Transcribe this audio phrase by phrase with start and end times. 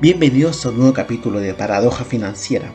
[0.00, 2.72] Bienvenidos a un nuevo capítulo de Paradoja Financiera,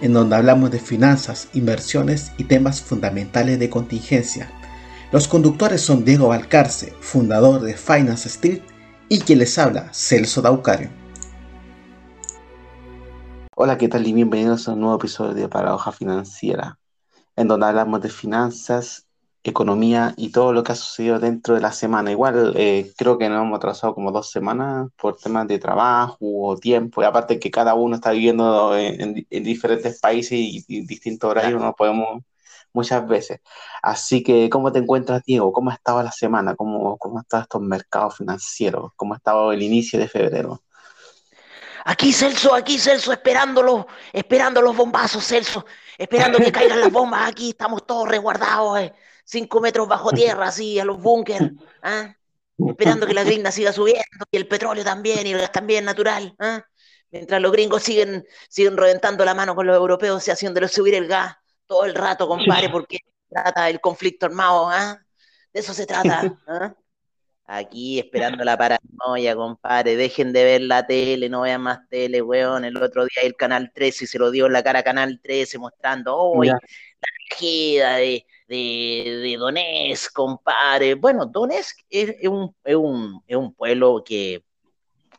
[0.00, 4.50] en donde hablamos de finanzas, inversiones y temas fundamentales de contingencia.
[5.12, 8.62] Los conductores son Diego Valcarce, fundador de Finance Street,
[9.10, 10.88] y quien les habla, Celso Daucario.
[13.54, 14.06] Hola, ¿qué tal?
[14.06, 16.78] Y bienvenidos a un nuevo episodio de Paradoja Financiera,
[17.36, 19.06] en donde hablamos de finanzas
[19.50, 22.10] economía y todo lo que ha sucedido dentro de la semana.
[22.12, 26.56] Igual eh, creo que nos hemos atrasado como dos semanas por temas de trabajo o
[26.56, 31.74] tiempo, y aparte que cada uno está viviendo en, diferentes países y, distintos horarios, no
[31.74, 32.22] podemos
[32.72, 33.40] muchas veces.
[33.82, 35.52] Así que, ¿cómo te encuentras, Diego?
[35.52, 36.54] ¿Cómo ha estado la semana?
[36.54, 38.92] ¿Cómo, cómo han estado estos mercados financieros?
[38.96, 40.62] ¿Cómo ha estado el inicio de febrero?
[41.84, 45.66] Aquí, Celso, aquí, Celso, esperándolo, esperando los bombazos, Celso,
[45.98, 47.28] esperando que caigan las bombas.
[47.28, 48.78] Aquí estamos todos resguardados.
[48.78, 48.92] Eh
[49.24, 52.14] cinco metros bajo tierra, así, a los búnker, ¿ah?
[52.68, 56.34] esperando que la gringa siga subiendo, y el petróleo también, y el gas también natural,
[56.38, 56.64] ¿ah?
[57.10, 61.06] mientras los gringos siguen, siguen reventando la mano con los europeos y haciéndoles subir el
[61.06, 62.98] gas todo el rato, compadre, porque
[63.28, 64.98] trata el conflicto armado, ¿ah?
[65.52, 66.38] de eso se trata.
[67.44, 69.96] Aquí esperando la paranoia, compadre.
[69.96, 72.64] Dejen de ver la tele, no vean más tele, weón.
[72.64, 75.58] El otro día el Canal 13 se lo dio en la cara a Canal 13
[75.58, 76.58] mostrando, hoy la
[77.28, 80.94] tragedia de, de, de Donetsk, compadre.
[80.94, 84.44] Bueno, Donetsk es, un, es, un, es un pueblo que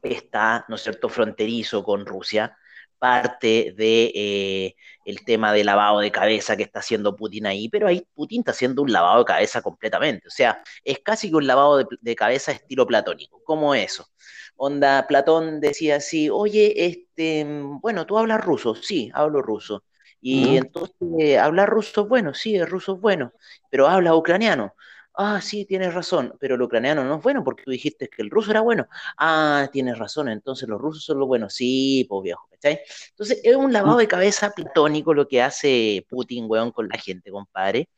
[0.03, 2.57] está, ¿no es cierto?, fronterizo con Rusia,
[2.99, 7.87] parte de eh, el tema de lavado de cabeza que está haciendo Putin ahí, pero
[7.87, 11.47] ahí Putin está haciendo un lavado de cabeza completamente, o sea, es casi que un
[11.47, 14.07] lavado de, de cabeza estilo platónico, ¿cómo eso?
[14.55, 17.45] Onda, Platón decía así, oye, este,
[17.81, 18.75] bueno, ¿tú hablas ruso?
[18.75, 19.83] Sí, hablo ruso.
[20.25, 22.33] Y entonces, ¿hablar ruso bueno?
[22.33, 23.33] Sí, el ruso es bueno,
[23.69, 24.73] pero habla ucraniano.
[25.15, 28.29] Ah, sí, tienes razón, pero el ucraniano no es bueno porque tú dijiste que el
[28.29, 28.87] ruso era bueno.
[29.17, 31.53] Ah, tienes razón, entonces los rusos son los buenos.
[31.53, 32.79] Sí, pues viejo, ¿cachai?
[33.09, 37.29] Entonces es un lavado de cabeza platónico lo que hace Putin, weón, con la gente,
[37.29, 37.89] compadre.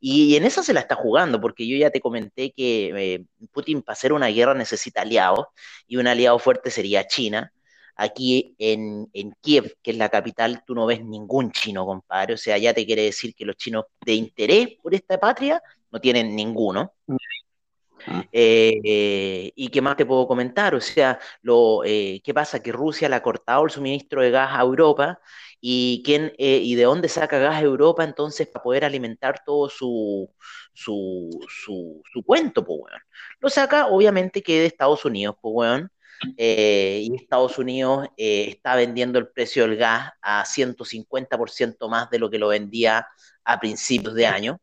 [0.00, 3.82] Y, en eso se la está jugando, porque yo ya te comenté que eh, Putin
[3.82, 5.46] para hacer una guerra necesita aliados,
[5.88, 7.52] y un aliado fuerte sería China
[7.96, 9.08] Aquí en,
[9.40, 12.34] Kiev, que es la capital, tú no ves ningún chino, compadre.
[12.34, 16.00] O sea, ya te quiere decir que los chinos de interés por esta patria no
[16.00, 16.92] tienen ninguno.
[18.06, 18.24] Ah.
[18.32, 20.74] Eh, ¿Y qué más te puedo comentar?
[20.74, 22.62] O sea, lo, eh, ¿qué pasa?
[22.62, 25.20] Que Rusia le ha cortado el suministro de gas a Europa
[25.60, 29.68] y, quién, eh, y de dónde saca gas a Europa entonces para poder alimentar todo
[29.68, 30.28] su,
[30.72, 33.00] su, su, su cuento, pues, weón.
[33.40, 35.92] Lo saca obviamente que de Estados Unidos, pues, weón.
[36.36, 42.18] Eh, y Estados Unidos eh, está vendiendo el precio del gas a 150% más de
[42.18, 43.06] lo que lo vendía
[43.44, 44.60] a principios de año,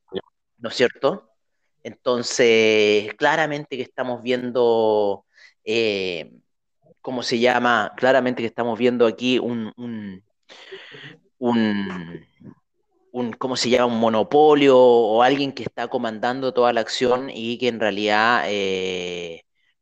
[0.58, 1.30] ¿no es cierto?
[1.84, 5.26] Entonces, claramente que estamos viendo,
[5.64, 6.32] eh,
[7.02, 7.94] ¿cómo se llama?
[7.98, 10.24] Claramente que estamos viendo aquí un, un,
[13.12, 13.94] un, ¿cómo se llama?
[13.94, 18.46] Un monopolio o alguien que está comandando toda la acción y que en realidad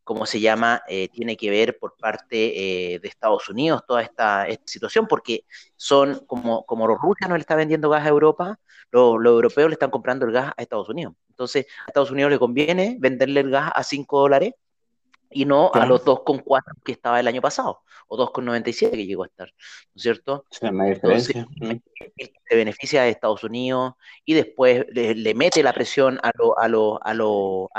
[0.08, 0.82] ¿cómo se llama?
[0.88, 5.44] Eh, tiene que ver por parte eh, de Estados Unidos toda esta, situación, porque
[5.76, 8.58] son como, como rusos no le están vendiendo gas a Europa,
[8.90, 11.14] los, europeos le están comprando el gas a Estados Unidos.
[11.28, 14.54] Entonces, a Estados Unidos le conviene venderle el gas a 5 dólares
[15.30, 19.28] y no a los 2,4 que estaba el año pasado, o 2,97 que llegó a
[19.28, 20.46] estar, ¿no es cierto?
[20.62, 21.46] Entonces,
[22.50, 23.94] se beneficia de Estados Unidos
[24.26, 27.14] y después le, mete la presión a, a, a, a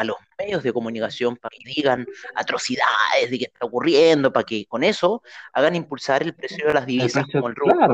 [0.04, 4.84] los medios de comunicación para que digan atrocidades de qué está ocurriendo, para que con
[4.84, 5.22] eso
[5.52, 7.74] hagan impulsar el precio de las divisas como el rublo.
[7.80, 7.88] la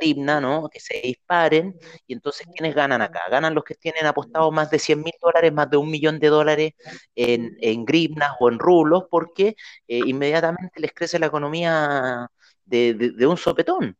[0.00, 0.68] himna, ¿no?
[0.68, 1.78] Que se disparen.
[2.06, 3.22] Y entonces, ¿quiénes ganan acá?
[3.30, 6.28] Ganan los que tienen apostados más de 100 mil dólares, más de un millón de
[6.28, 6.72] dólares
[7.14, 9.56] en, en gribnas o en rublos, porque
[9.88, 12.30] eh, inmediatamente les crece la economía
[12.64, 13.96] de, un sopetón.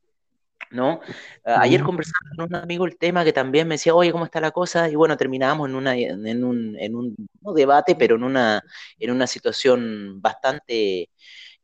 [0.70, 1.00] ¿no?
[1.44, 4.50] Ayer conversaba con un amigo el tema que también me decía, oye, ¿cómo está la
[4.50, 4.88] cosa?
[4.88, 7.16] Y bueno, terminábamos en, una, en, un, en un
[7.54, 8.62] debate, pero en una,
[8.98, 11.10] en una situación bastante,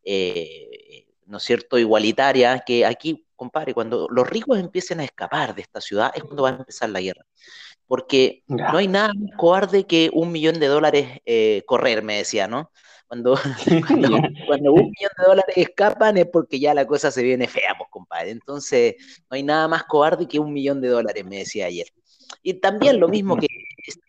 [0.05, 5.62] eh, ¿no es cierto?, igualitaria, que aquí compadre, cuando los ricos empiecen a escapar de
[5.62, 7.27] esta ciudad es cuando va a empezar la guerra.
[7.89, 12.47] Porque no hay nada más cobarde que un millón de dólares eh, correr, me decía,
[12.47, 12.71] ¿no?
[13.09, 13.35] Cuando,
[14.47, 17.91] cuando, un millón de dólares escapan es porque ya la cosa se viene fea, pues,
[17.91, 18.31] compadre.
[18.31, 18.94] Entonces,
[19.29, 21.88] no hay nada más cobarde que un millón de dólares, me decía ayer.
[22.45, 23.49] Y también lo mismo que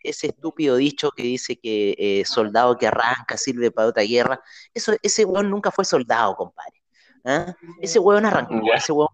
[0.04, 4.40] ese estúpido dicho que dice que eh, soldado que arranca sirve para otra guerra.
[4.72, 6.84] Eso, ese weón nunca fue soldado, compadre.
[7.24, 7.54] ¿ah?
[7.80, 9.08] Ese hueón arrancó, ese hueón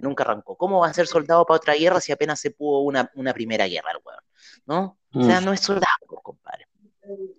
[0.00, 0.56] nunca arrancó.
[0.56, 3.90] ¿Cómo va a ser soldado para otra guerra si apenas se pudo una, primera guerra
[3.92, 4.20] el hueón?
[4.66, 4.98] ¿No?
[5.12, 5.44] O sea, mm.
[5.44, 6.66] no es soldado, compadre.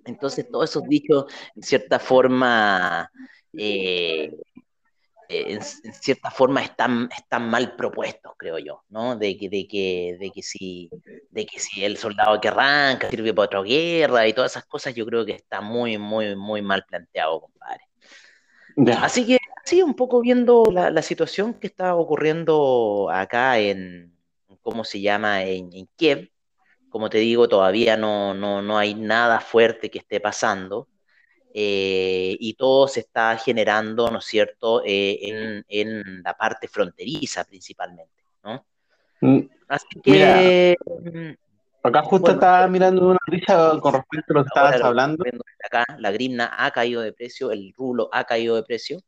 [0.06, 1.26] Entonces, todos esos dichos,
[1.56, 3.12] en cierta forma,
[3.54, 4.36] eh,
[5.30, 9.16] en, cierta forma están, están mal propuestos, creo yo, ¿no?
[9.16, 10.90] De que, de que, de que, si,
[11.30, 14.96] de que si el soldado que arranca sirve para otra guerra y todas esas cosas,
[14.96, 17.84] yo creo que está muy, muy, muy mal planteado, compadre.
[19.02, 19.38] Así que,
[19.70, 24.18] sí, un poco viendo la, situación que está ocurriendo acá en,
[24.62, 26.32] ¿cómo se llama?, en, Kiev.
[26.90, 30.88] Como te digo, todavía no, no, no hay nada fuerte que esté pasando.
[31.54, 38.24] Eh, y todo se está generando, ¿no es cierto?, eh, en, la parte fronteriza principalmente,
[38.44, 38.66] ¿no?
[39.22, 40.76] Mm, Así que...
[41.04, 45.24] Mm, acá justo estaba mirando una noticia con respecto a lo que estabas hablando.
[45.64, 49.00] Acá la grimna ha caído de precio, el rulo ha caído de precio,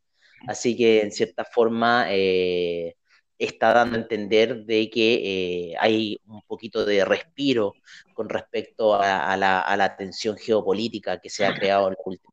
[0.47, 2.95] así que en cierta forma eh,
[3.37, 7.73] está dando a entender de que hay un poquito de respiro
[8.13, 12.31] con respecto a, la, a, la, tensión geopolítica que se ha creado en los últimos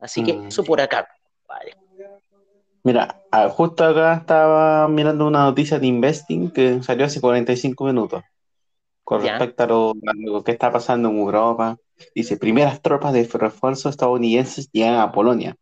[0.00, 0.48] Así que mm.
[0.48, 1.08] eso por acá,
[1.46, 1.76] vale.
[2.84, 8.22] Mira, ah, justo acá estaba mirando una noticia de Investing que salió hace 45 minutos
[9.04, 11.76] con respecto a lo, que está pasando en Europa.
[12.14, 15.56] Dice, primeras tropas de refuerzo estadounidenses llegan a Polonia.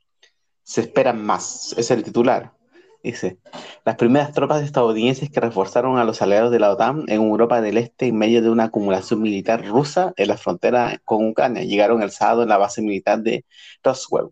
[0.66, 2.52] Se esperan más, es el titular.
[3.00, 3.38] Dice,
[3.84, 7.76] las primeras tropas estadounidenses que reforzaron a los aliados de la OTAN en Europa del
[7.76, 12.10] Este en medio de una acumulación militar rusa en la frontera con Ucrania llegaron el
[12.10, 13.44] sábado en la base militar de
[13.84, 14.30] Roswell,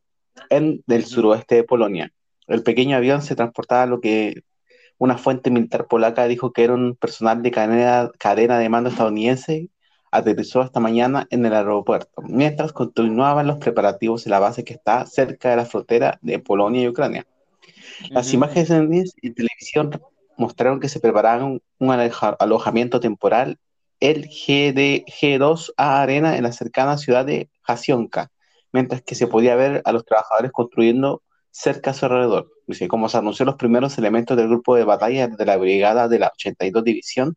[0.51, 2.13] en el suroeste de Polonia.
[2.49, 4.43] El pequeño avión se transportaba lo que
[4.99, 9.69] una fuente militar polaca dijo que era un personal de cadena, cadena de mando estadounidense
[10.15, 15.07] aterrizó esta mañana en el aeropuerto, mientras continuaban los preparativos en la base que está
[15.07, 17.27] cerca de la frontera de Polonia y Ucrania.
[18.11, 18.71] Las imágenes
[19.23, 19.91] en televisión
[20.37, 21.91] mostraron que se preparaban un
[22.39, 23.59] alojamiento temporal,
[23.99, 28.31] el GD-G2A Arena, en la cercana ciudad de Jasionka,
[28.73, 32.51] mientras que se podía ver a los trabajadores construyendo cerca a su alrededor.
[32.67, 36.19] Dice, como se anunció los primeros elementos del grupo de batalla de la brigada de
[36.21, 37.37] la 82 División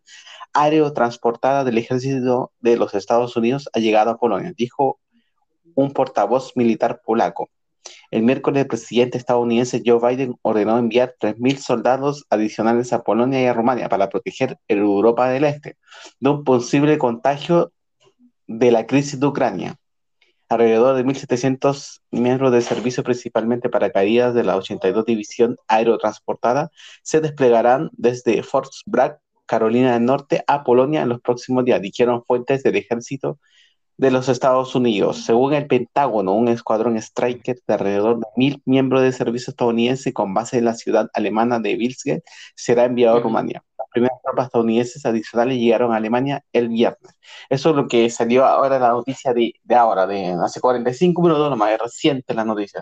[0.54, 5.00] Aerotransportada del Ejército de los Estados Unidos ha llegado a Polonia, dijo
[5.76, 7.50] un portavoz militar polaco.
[8.12, 13.46] El miércoles, el presidente estadounidense Joe Biden ordenó enviar 3.000 soldados adicionales a Polonia y
[13.46, 15.78] a Rumania para proteger Europa del Este
[16.20, 17.72] de un posible contagio
[18.48, 19.76] de la crisis de Ucrania.
[20.50, 26.72] Alrededor de 1.700 miembros de servicio, principalmente para caídas de la 82 División Aerotransportada,
[27.04, 32.24] se desplegarán desde Fort Bragg, Carolina del Norte, a Polonia en los próximos días, dijeron
[32.26, 33.40] fuentes del ejército
[33.98, 35.26] de los Estados Unidos.
[35.26, 40.34] Según el Pentágono, un escuadrón Striker de alrededor de mil miembros de servicio estadounidense con
[40.34, 42.24] base en la ciudad alemana de Vilsge
[42.56, 43.64] será enviado a Rumania.
[43.78, 47.14] Las primeras tropas estadounidenses adicionales llegaron a Alemania el viernes.
[47.50, 51.72] Eso es lo que salió ahora la noticia de, ahora, de hace 45 minutos, nomás
[51.72, 52.80] es reciente la noticia.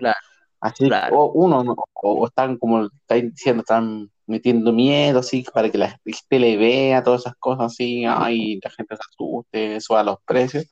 [0.59, 1.63] Así, o uno,
[1.93, 7.03] o, están, como está diciendo, están metiendo miedo, así, para que la gente le vea
[7.03, 10.65] todas esas cosas, así, ay, la gente se asuste, suba los precios.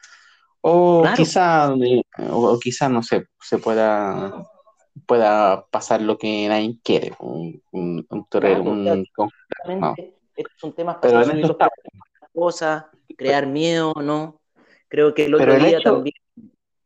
[0.62, 4.48] O quizá, eh, o, quizá, no sé, se pueda,
[5.06, 9.06] pueda pasar lo que nadie quiere, un, un, un, un,
[10.36, 11.26] Estos son temas para
[12.34, 12.86] cosas,
[13.18, 14.40] crear miedo, ¿no?
[14.88, 16.16] Creo que el otro día también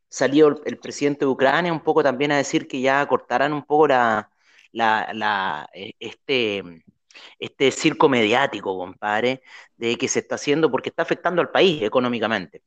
[0.09, 3.87] salió el, presidente de Ucrania un poco también a decir que ya cortarán un poco
[3.87, 4.31] la,
[4.71, 6.63] la, la e, este,
[7.39, 9.41] este circo mediático, compadre,
[9.77, 12.61] de que se está haciendo porque está afectando al país económicamente.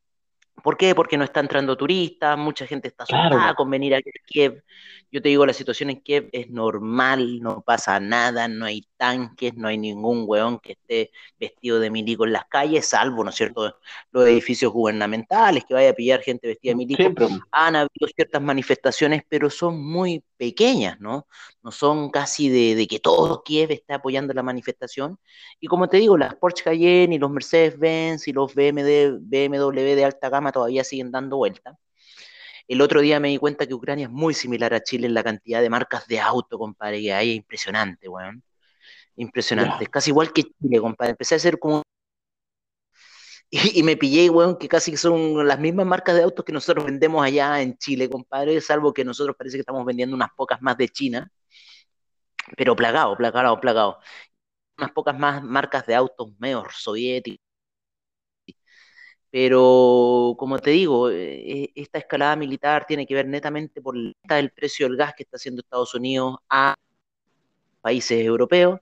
[0.62, 0.94] ¿Por qué?
[0.94, 4.62] Porque no está entrando turistas, mucha gente está asustada con venir a Kiev.
[5.12, 9.54] Yo te digo, la situación en Kiev es normal, no pasa nada, no hay tanques,
[9.56, 13.36] no hay ningún weón que esté vestido de milico en las calles, salvo, ¿no es
[13.36, 13.76] cierto?,
[14.12, 17.28] los edificios gubernamentales, que vaya a pillar gente vestida de milico.
[17.50, 21.26] Han habido ciertas manifestaciones, pero son muy pequeñas, ¿no?
[21.62, 25.18] No son casi de, que todo Kiev está apoyando la manifestación.
[25.60, 30.04] Y como te digo, las Porsche Cayenne y los Mercedes-Benz y los BMW, BMW de
[30.04, 31.78] alta gama todavía siguen dando vuelta.
[32.70, 35.24] El otro día me di cuenta que Ucrania es muy similar a Chile en la
[35.24, 37.32] cantidad de marcas de auto, compadre, que hay.
[37.34, 38.44] Impresionante, weón.
[39.16, 39.84] Impresionante.
[39.84, 41.12] Es casi igual que Chile, compadre.
[41.12, 41.82] Empecé a hacer como.
[43.50, 47.24] Y, me pillé, weón, que casi son las mismas marcas de autos que nosotros vendemos
[47.24, 50.88] allá en Chile, compadre, salvo que nosotros parece que estamos vendiendo unas pocas más de
[50.88, 51.30] China,
[52.56, 53.98] pero plagado, plagado, plagado.
[54.78, 57.49] Unas pocas más marcas de autos medio soviéticos
[59.30, 64.88] pero, como te digo, eh, esta escalada militar tiene que ver netamente por el precio
[64.88, 66.74] del gas que está haciendo Estados Unidos a
[67.80, 68.80] países europeos.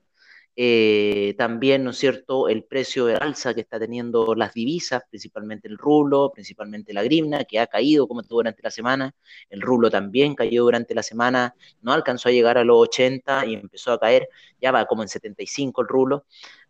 [0.61, 5.69] eh, también, ¿no es cierto?, el precio de alza que está teniendo las divisas, principalmente
[5.69, 9.15] el rublo, principalmente la grivna, que ha caído como todo durante la semana.
[9.51, 13.55] El rublo también cayó durante la semana, no alcanzó a llegar a los 80 y
[13.55, 14.29] empezó a caer,
[14.61, 16.27] ya va como en 75 el rublo.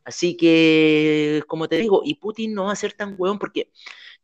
[0.08, 3.70] Así que, como te digo, y Putin no va a ser tan hueón porque,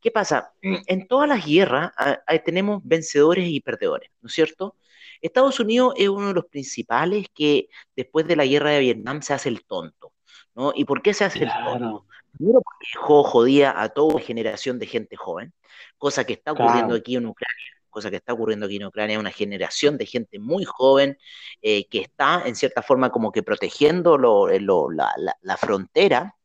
[0.00, 0.55] ¿qué pasa?
[0.62, 4.76] En todas las guerras ah, ah, tenemos vencedores y perdedores, ¿no es cierto?
[5.21, 9.35] Estados Unidos es uno de los principales que después de la guerra de Vietnam se
[9.35, 10.14] hace el tonto,
[10.55, 10.73] ¿no?
[10.75, 12.07] ¿Y por qué se hace el tonto?
[12.33, 15.53] Primero porque dejó jodía a toda generación de gente joven,
[15.99, 19.30] cosa que está ocurriendo aquí en Ucrania, cosa que está ocurriendo aquí en Ucrania, una
[19.30, 21.16] generación de gente muy joven
[21.62, 26.36] eh, que está en cierta forma como que protegiendo eh, la, frontera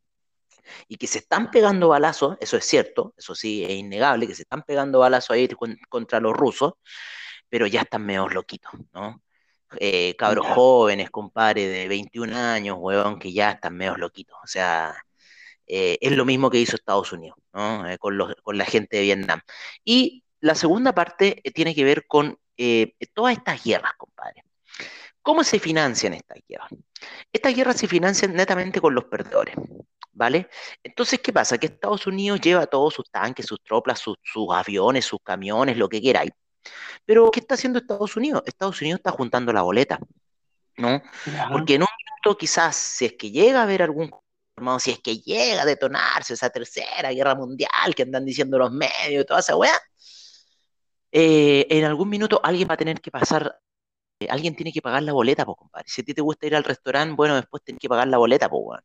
[0.88, 4.44] y que se están pegando balazos, eso es cierto, eso sí es innegable, que se
[4.44, 5.50] están pegando balazos ahí
[5.90, 6.74] contra los rusos,
[7.50, 9.22] pero ya están medio loquitos, ¿no?
[9.78, 14.38] Eh, cabros jóvenes, compadre, de 21 años, huevón, que ya están medio loquitos.
[14.44, 14.96] O sea,
[15.68, 17.88] eh, es lo mismo que hizo Estados Unidos, ¿no?
[17.88, 19.42] Eh, con, con, la gente de Vietnam.
[19.86, 22.38] Y la segunda parte tiene que ver con
[23.14, 24.44] todas estas guerras, compadre.
[25.22, 26.70] ¿Cómo se financian estas guerras?
[27.32, 29.56] Estas guerras se financian netamente con los perdedores,
[30.12, 30.50] ¿vale?
[30.84, 31.58] Entonces, ¿qué pasa?
[31.58, 35.88] Que Estados Unidos lleva todos sus tanques, sus tropas, sus, sus aviones, sus camiones, lo
[35.88, 36.32] que queráis,
[37.06, 38.44] pero, ¿qué está haciendo Estados Unidos?
[38.46, 40.00] Estados Unidos está juntando la boleta,
[40.78, 41.02] ¿no?
[41.52, 44.12] Porque en un minuto quizás, si es que llega a haber algún
[44.80, 49.24] si es que llega a detonarse esa tercera guerra mundial que andan diciendo los medios
[49.24, 49.72] y toda esa weá,
[51.12, 53.60] eh, en algún minuto alguien va a tener que pasar,
[54.20, 55.88] eh, alguien tiene que pagar la boleta, pues, compadre.
[55.90, 58.50] Si a ti te gusta ir al restaurante, bueno, después tienes que pagar la boleta,
[58.50, 58.82] pues, weón.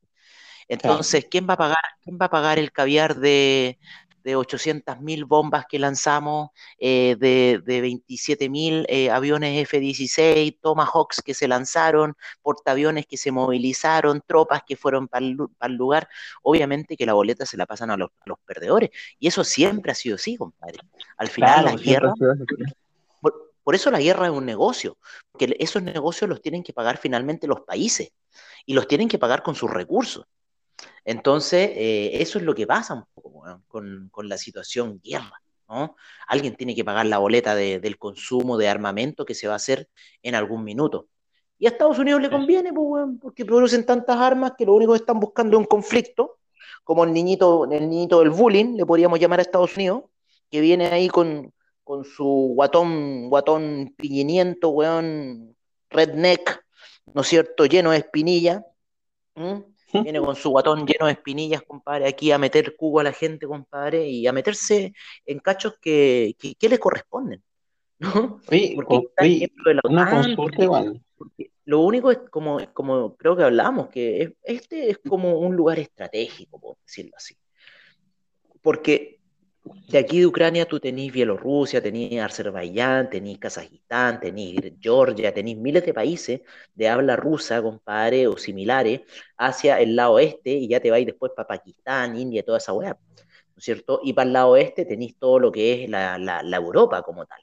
[0.69, 3.79] Entonces, ¿quién va a pagar, quién va a pagar el caviar de,
[4.25, 11.47] de 800.000 bombas que lanzamos, eh, de, de 27.000 eh, aviones F-16, Tomahawks que se
[11.47, 15.37] lanzaron, portaaviones que se movilizaron, tropas que fueron para el,
[15.77, 16.09] lugar.
[16.43, 18.11] Obviamente que la boleta se la pasan a los,
[18.47, 18.91] perdedores.
[19.19, 20.79] Y eso siempre ha sido así, compadre.
[21.19, 22.13] Al final la guerra...
[23.63, 24.99] Por, eso la guerra es un negocio,
[25.33, 28.13] porque esos negocios los tienen que pagar finalmente los países
[28.67, 30.27] y los tienen que pagar con sus recursos.
[31.05, 35.41] Entonces, eh, eso es lo que pasa un poco con, la situación guerra.
[35.69, 35.97] ¿no?
[36.27, 39.89] Alguien tiene que pagar la boleta del consumo de armamento que se va a hacer
[40.23, 41.09] en algún minuto.
[41.59, 44.99] Y a Estados Unidos le conviene, pues, porque producen tantas armas que lo único que
[44.99, 46.39] están buscando es un conflicto,
[46.83, 50.05] como el niñito, el niñito del bullying, le podríamos llamar a Estados Unidos,
[50.51, 51.53] que viene ahí con,
[52.17, 55.57] su guatón, guatón piñiniento, weón,
[55.91, 56.65] redneck,
[57.15, 58.65] ¿no es cierto?, lleno de espinilla.
[60.03, 63.47] Viene con su guatón lleno de espinillas, compadre, aquí a meter cubo a la gente,
[63.47, 64.93] compadre, y a meterse
[65.25, 67.43] en cachos que, que, le corresponden.
[67.99, 68.41] ¿no?
[68.75, 69.49] porque
[69.85, 71.01] una consulta igual.
[71.65, 76.61] lo único es como, como creo que hablamos, que este es como un lugar estratégico,
[76.61, 77.37] por decirlo así.
[78.61, 79.21] Porque
[79.65, 85.85] de aquí de Ucrania tú tenés Bielorrusia, tenés Azerbaiyán, tenés Kazajistán, tenés Georgia, tenés miles
[85.87, 86.41] de países
[86.75, 89.03] de habla rusa, compadre, o similares,
[89.39, 92.91] hacia el lado este, y ya te vais después para Pakistán, India, toda esa weá,
[92.93, 94.01] ¿no es cierto?
[94.03, 97.41] Y para el lado oeste tenés todo lo que es la, la, Europa como tal,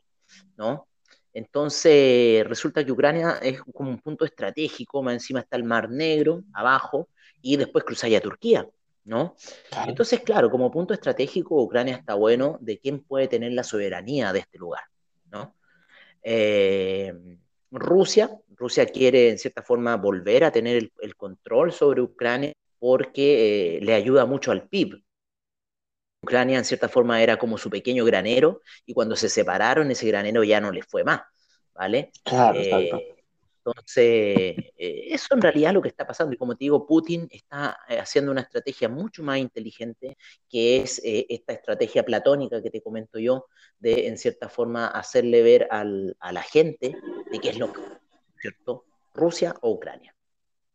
[0.58, 0.88] ¿no?
[1.34, 6.44] Entonces, resulta que Ucrania es como un punto estratégico, más encima está el Mar Negro,
[6.54, 7.10] abajo,
[7.42, 8.68] y después cruzáis a Turquía.
[9.04, 9.36] ¿No?
[9.88, 14.40] Entonces, claro, como punto estratégico, Ucrania está bueno de quién puede tener la soberanía de
[14.40, 14.84] este lugar,
[15.32, 15.56] ¿no?
[16.24, 17.14] Eh,
[17.72, 23.82] Rusia, Rusia quiere en cierta forma volver a tener el, control sobre Ucrania porque eh,
[23.82, 25.02] le ayuda mucho al PIB.
[26.24, 30.44] Ucrania en cierta forma era como su pequeño granero y cuando se separaron ese granero
[30.44, 31.22] ya no les fue más,
[31.74, 32.12] ¿vale?
[32.24, 33.11] Claro, eh,
[33.64, 34.04] entonces,
[34.76, 36.34] eh, eso en realidad es lo que está pasando.
[36.34, 40.18] Y como te digo, Putin está eh, haciendo una estrategia mucho más inteligente,
[40.50, 43.46] que es eh, esta estrategia platónica que te comento yo,
[43.78, 46.96] de en cierta forma hacerle ver al, a la gente
[47.32, 47.82] de qué es lo que,
[48.40, 48.86] ¿cierto?
[49.14, 50.16] Rusia o Ucrania.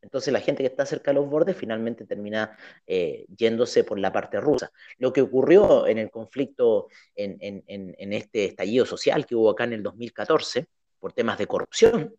[0.00, 4.40] Entonces la gente que está cerca de los bordes finalmente termina yéndose por la parte
[4.40, 4.71] rusa.
[4.99, 9.64] Lo que ocurrió en el conflicto, en, en, en este estallido social que hubo acá
[9.64, 10.69] en el 2014,
[11.00, 12.14] por temas de corrupción,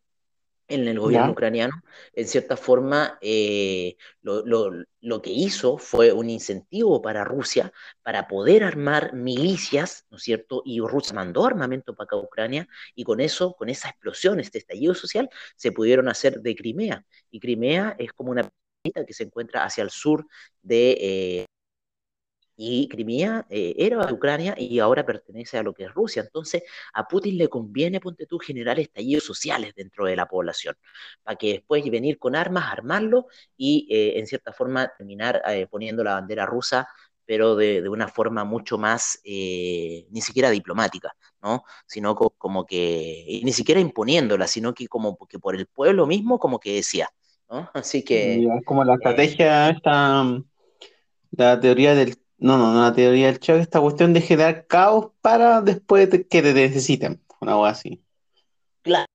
[0.68, 1.74] en el gobierno ucraniano,
[2.14, 7.72] en cierta forma, eh, lo, que hizo fue un incentivo para Rusia
[8.04, 10.62] para poder armar milicias, ¿no es cierto?
[10.66, 14.58] Y Rusia mandó armamento para acá a Ucrania y con eso, con esa explosión, este
[14.58, 17.06] estallido social, se pudieron hacer de Crimea.
[17.32, 18.50] Y Crimea es como una
[18.84, 20.26] que se encuentra hacia el sur
[20.62, 20.98] de...
[21.00, 21.46] Eh,
[22.60, 26.24] y Crimea eh, era de Ucrania y ahora pertenece a lo que es Rusia.
[26.24, 30.76] Entonces, a Putin le conviene, ponte tú, generar estallidos sociales dentro de la población,
[31.24, 36.04] para que después venir con armas, armarlo y, eh, en cierta forma, terminar eh, poniendo
[36.04, 36.88] la bandera rusa
[37.30, 41.66] pero de, de, una forma mucho más, ni siquiera diplomática, ¿no?
[41.86, 46.40] Sino co como que, ni siquiera imponiéndola, sino que como que por el pueblo mismo,
[46.40, 47.10] como que decía,
[47.50, 47.70] ¿no?
[47.74, 48.36] Así que...
[48.42, 50.24] Es como la estrategia, esta,
[51.32, 55.12] la teoría del no, no, no, la teoría del choque, esta cuestión de generar caos
[55.22, 58.04] para después de que te necesiten, una cosa así.
[58.84, 59.06] Claro.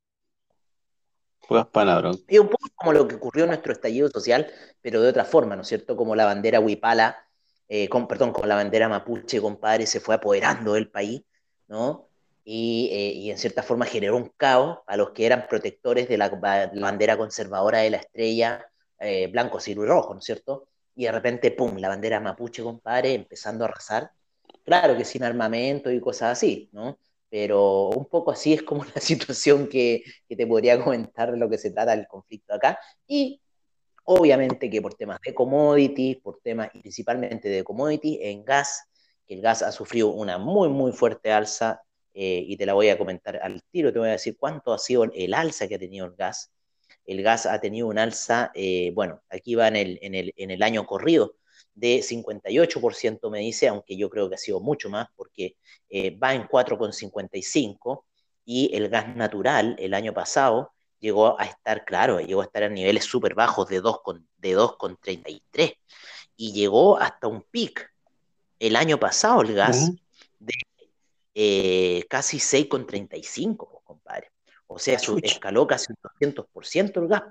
[1.41, 2.19] Juegas palabras.
[2.27, 4.51] Es un poco como lo que ocurrió en nuestro estallido social,
[4.81, 5.97] pero de otra forma, ¿no es cierto?
[5.97, 7.17] Como la bandera huipala,
[7.69, 11.23] eh, con, perdón, con la bandera mapuche, compadre, se fue apoderando del país,
[11.69, 12.09] ¿no?
[12.45, 16.19] Y, eh, y, en cierta forma generó un caos a los que eran protectores de
[16.19, 18.67] la, la bandera conservadora de la estrella,
[18.99, 20.69] eh, blanco, cielo y rojo, ¿no es cierto?
[20.95, 24.11] Y de repente, ¡pum!, la bandera mapuche, compadre, empezando a arrasar.
[24.65, 26.99] Claro que sin armamento y cosas así, ¿no?
[27.31, 31.49] Pero un poco así es como la situación que, que te podría comentar de lo
[31.49, 32.79] que se trata del conflicto acá.
[33.07, 33.41] Y
[34.05, 38.85] obviamente que por temas de commodities, por temas principalmente de commodities, en gas,
[39.27, 41.83] que el gas ha sufrido una muy, muy fuerte alza,
[42.15, 44.79] eh, y te la voy a comentar al tiro, te voy a decir cuánto ha
[44.79, 46.53] sido el alza que ha tenido el gas
[47.07, 50.51] el gas ha tenido un alza, eh, bueno, aquí va en el, en, el, en
[50.51, 51.37] el año corrido,
[51.75, 55.57] de 58%, me dice, aunque yo creo que ha sido mucho más, porque
[55.89, 58.05] eh, va en 4,55
[58.45, 62.69] y el gas natural el año pasado llegó a estar, claro, llegó a estar a
[62.69, 65.77] niveles súper bajos de 2,33
[66.37, 67.93] y llegó hasta un pic
[68.59, 69.91] el año pasado el gas
[70.39, 70.55] de
[71.35, 74.32] eh, casi 6,35, compadre.
[74.75, 75.97] O sea, su, escaló casi un
[76.29, 77.23] 200% el gas.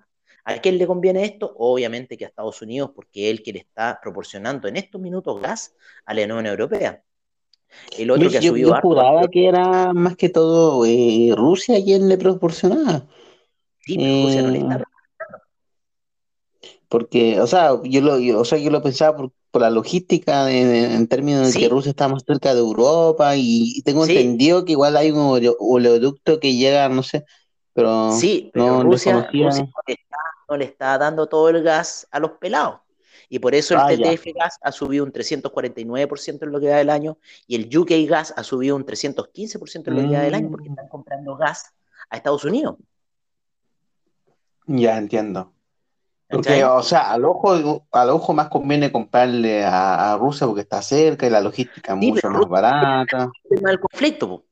[0.43, 1.53] ¿A quién le conviene esto?
[1.57, 5.75] Obviamente que a Estados Unidos, porque el que le está proporcionando en estos minutos gas
[6.05, 7.03] a la Unión Europea.
[7.98, 8.69] El otro yo, que ha subido.
[8.69, 13.07] Yo, yo juraba que era más que todo eh, Rusia quien le proporcionaba.
[13.79, 14.90] Sí, pero eh, Rusia no le está proporcionando.
[16.91, 20.43] Porque, o sea, yo lo, yo, o sea, yo lo pensaba por, por la logística
[20.43, 21.60] de, de, en términos de sí.
[21.60, 24.12] que Rusia está más cerca de Europa y tengo sí.
[24.12, 27.24] entendido que igual hay un oleoducto que llega, no sé,
[27.71, 30.17] pero sí, pero no, Rusia, Rusia no, le está,
[30.50, 32.81] no, le está, dando todo el gas a los pelados.
[33.29, 34.44] Y por eso el ah, TTF ya.
[34.44, 38.33] Gas ha subido un 349% en lo que da del año y el UK Gas
[38.35, 41.72] ha subido un 315% en lo que da del año porque están comprando gas
[42.09, 42.75] a Estados Unidos.
[44.68, 45.53] Ya entiendo.
[46.31, 50.81] Porque, o sea, al ojo, al ojo más conviene comprarle a, a Rusia porque está
[50.81, 53.29] cerca y la logística es sí, mucho más barata.
[53.50, 54.29] El del conflicto.
[54.29, 54.46] Po.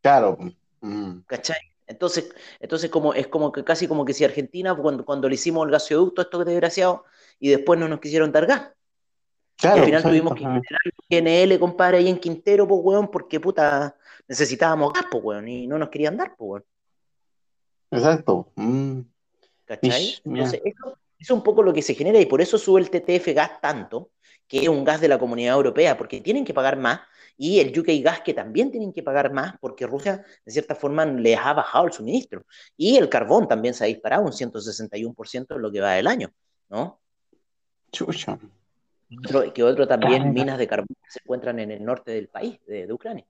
[0.00, 0.38] Claro.
[0.80, 1.20] Mm.
[1.26, 1.58] ¿Cachai?
[1.86, 5.64] Entonces, entonces como, es como que casi como que si Argentina, cuando, cuando le hicimos
[5.66, 7.04] el gasoducto, esto que desgraciado,
[7.38, 8.70] y después no nos quisieron dar gas.
[9.56, 13.10] Claro, y al final exacto, tuvimos que generar GNL, compadre, ahí en Quintero, pues, weón,
[13.10, 16.64] porque puta, necesitábamos gas, pues, weón, y no nos querían dar, pues, weón.
[17.90, 18.48] Exacto.
[18.56, 19.00] Mm.
[19.78, 20.14] ¿Cachai?
[20.24, 23.28] Entonces, eso es un poco lo que se genera y por eso sube el TTF
[23.34, 24.10] gas tanto,
[24.48, 27.00] que es un gas de la comunidad europea, porque tienen que pagar más,
[27.36, 31.04] y el UK Gas que también tienen que pagar más, porque Rusia, de cierta forma,
[31.04, 32.44] les ha bajado el suministro.
[32.76, 36.30] Y el carbón también se ha disparado un 161% en lo que va del año,
[36.68, 37.00] ¿no?
[37.90, 38.38] Chucha.
[39.24, 40.32] Otro, que otro también, Caramba.
[40.32, 43.26] minas de carbón que se encuentran en el norte del país, de, de Ucrania.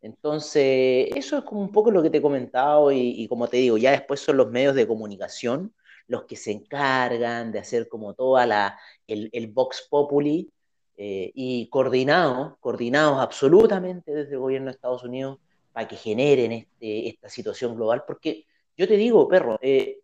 [0.00, 3.56] Entonces, eso es como un poco lo que te he comentado y, y, como te
[3.56, 5.74] digo, ya después son los medios de comunicación
[6.08, 10.50] los que se encargan de hacer como toda la, el, el Vox Populi
[10.96, 15.38] eh, y coordinados, coordinados absolutamente desde el gobierno de Estados Unidos
[15.72, 18.46] para que generen este, esta situación global, porque
[18.78, 20.00] yo te digo, perro, eh,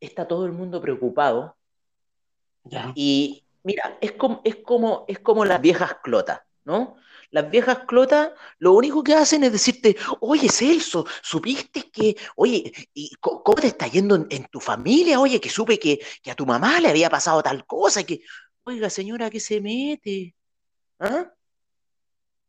[0.00, 1.56] está todo el mundo preocupado
[2.64, 2.92] ya.
[2.96, 6.96] y mira, es como, es, como, es como las viejas clotas, ¿no?
[7.30, 13.10] Las viejas clotas lo único que hacen es decirte, oye Celso, ¿supiste que, oye, ¿y
[13.20, 15.18] cómo te está yendo en, en tu familia?
[15.18, 18.20] Oye, que supe que, que, a tu mamá le había pasado tal cosa, que,
[18.64, 20.34] oiga señora, ¿qué se mete?
[21.00, 21.32] ¿Ah?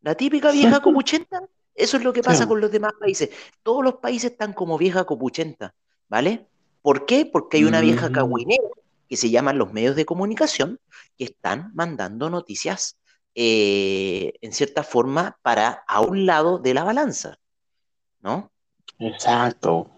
[0.02, 1.42] La típica vieja copuchenta,
[1.74, 2.48] eso es lo que pasa sí.
[2.48, 3.30] con los demás países.
[3.64, 5.74] Todos los países están como vieja copuchenta,
[6.08, 6.48] ¿vale?
[6.84, 7.26] ¿Por qué?
[7.26, 8.70] Porque hay una vieja cagüinera
[9.10, 10.80] que se llaman los medios de comunicación
[11.18, 13.00] que están mandando noticias
[13.36, 17.38] eh, en cierta forma, para a un lado de la balanza,
[18.22, 18.52] ¿no?
[18.98, 19.92] Exacto.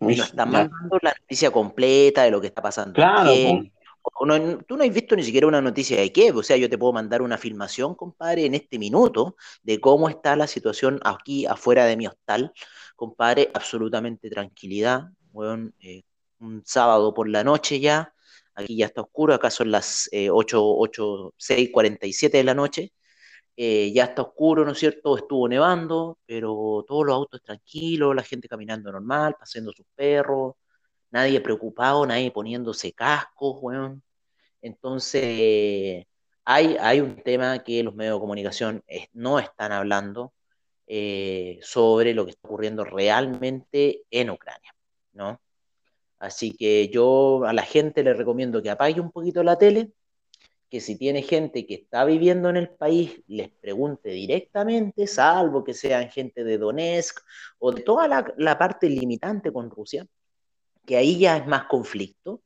[0.00, 2.94] Muy, no están mandando la noticia completa de lo que está pasando.
[2.94, 3.30] Claro.
[4.26, 6.76] No, tú no has visto ni siquiera una noticia de qué, o sea, yo te
[6.76, 11.86] puedo mandar una filmación, compadre, en este minuto, de cómo está la situación aquí afuera
[11.86, 12.52] de mi hostal,
[12.96, 16.02] compadre, absolutamente tranquilidad, bueno, eh,
[16.38, 18.13] un sábado por la noche ya,
[18.54, 22.92] aquí ya está oscuro, acá son las eh, 8, 8, 6, 47 de la noche,
[23.56, 25.16] eh, ya está oscuro, ¿no es cierto?
[25.16, 30.54] Estuvo nevando, pero todos los autos tranquilos, la gente caminando normal, paseando sus perros,
[31.10, 34.02] nadie preocupado, nadie poniéndose cascos, weón.
[34.62, 36.06] Entonces,
[36.44, 40.34] hay, hay un tema que los medios de comunicación no están hablando
[40.86, 44.74] eh, sobre lo que está ocurriendo realmente en Ucrania,
[45.14, 45.40] ¿no?
[46.24, 49.92] Así que yo a la gente le recomiendo que apague un poquito la tele,
[50.70, 55.74] que si tiene gente que está viviendo en el país, les pregunte directamente, salvo que
[55.74, 57.20] sean gente de Donetsk
[57.58, 60.06] o de toda la, parte limitante con Rusia,
[60.86, 62.42] que ahí ya es más conflicto,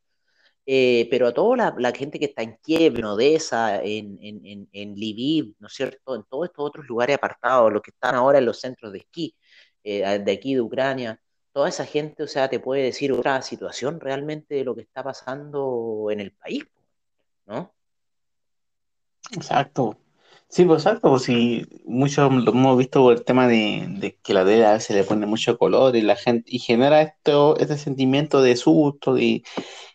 [0.66, 5.54] eh, pero a toda la, gente que está en Kiev, en Odessa, en, en, Lviv,
[5.60, 6.16] ¿no es cierto?
[6.16, 9.36] En todos estos otros lugares apartados, los que están ahora en los centros de esquí,
[9.84, 11.20] eh, de aquí de Ucrania,
[11.52, 15.02] toda esa gente, o sea, te puede decir otra situación realmente de lo que está
[15.02, 16.64] pasando en el país,
[17.46, 17.74] ¿no?
[19.32, 19.96] Exacto.
[20.50, 24.46] Sí, pues exacto, pues sí, muchos lo hemos visto por el tema de, que la
[24.46, 28.40] tele a veces le pone mucho color y la gente, y genera esto, este sentimiento
[28.40, 29.42] de susto, de,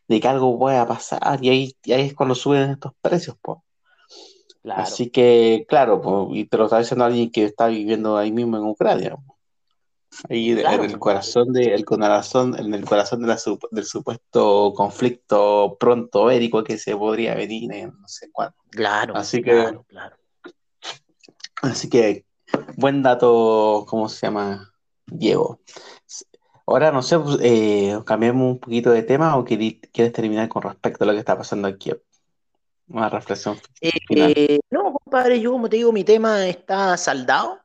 [0.08, 3.60] que algo pueda pasar, y ahí, ahí es cuando suben estos precios, pues.
[4.66, 8.58] Así que, claro, pues, y te lo está diciendo alguien que está viviendo ahí mismo
[8.58, 9.18] en Ucrania.
[10.30, 13.38] Ahí en el corazón de, el corazón, en el corazón de la,
[13.72, 18.56] del supuesto conflicto pronto bélico que se podría venir en no sé cuándo.
[18.70, 20.18] Claro, así que, claro.
[21.62, 22.26] Así que,
[22.76, 24.74] buen dato, ¿cómo se llama?
[25.06, 25.60] Diego.
[26.66, 29.80] Ahora, no sé, pues, eh, cambiamos un poquito de tema o quieres,
[30.14, 31.92] terminar con respecto a lo que está pasando aquí.
[32.88, 33.58] Una reflexión
[34.08, 34.34] final.
[34.36, 37.60] Eh, no, compadre, yo como te digo, mi tema está saldado.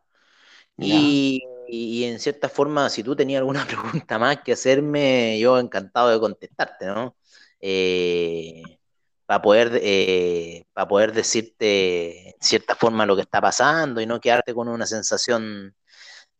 [0.76, 6.10] Y y, en cierta forma, si tú tenías alguna pregunta más que hacerme, yo encantado
[6.10, 7.16] de contestarte, ¿no?
[7.60, 8.62] Eh,
[9.26, 14.20] para poder, eh, para poder decirte en cierta forma lo que está pasando y no
[14.20, 15.74] quedarte con una sensación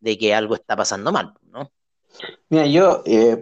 [0.00, 1.70] de que algo está pasando mal, ¿no?
[2.48, 3.38] Mira, yo, eh,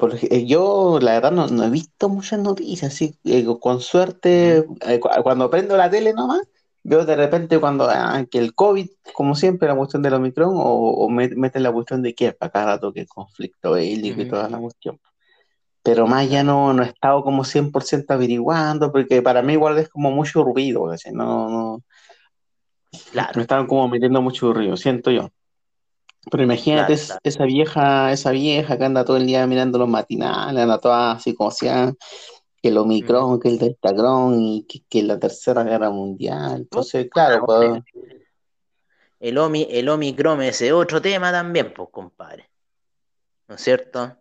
[0.46, 3.18] yo la verdad no, he visto muchas noticias, así
[3.60, 4.66] con suerte,
[5.22, 6.42] cuando prendo la tele nomás,
[6.86, 10.60] veo de repente cuando ah, que el COVID, como siempre, la cuestión del Omicron, o,
[10.60, 14.58] o meten la cuestión de que para cada rato que conflicto bélico y toda la
[14.58, 15.00] cuestión.
[15.82, 19.88] Pero más ya no, no he estado como 100% averiguando, porque para mí igual es
[19.88, 21.82] como mucho ruido, no, no.
[23.10, 23.32] Claro.
[23.34, 25.30] Me estaban como metiendo mucho ruido, siento yo.
[26.30, 30.78] Pero imagínate esa vieja, esa vieja que anda todo el día mirando los matinales, anda
[30.78, 31.92] toda así como sea
[32.66, 36.62] que el Omicron, que el Deltacron y que, la Tercera Guerra Mundial.
[36.62, 37.82] Entonces, claro, pues,
[39.20, 42.50] el, Omi, el Omicron es otro tema también, pues, compadre.
[43.46, 44.16] ¿No es cierto?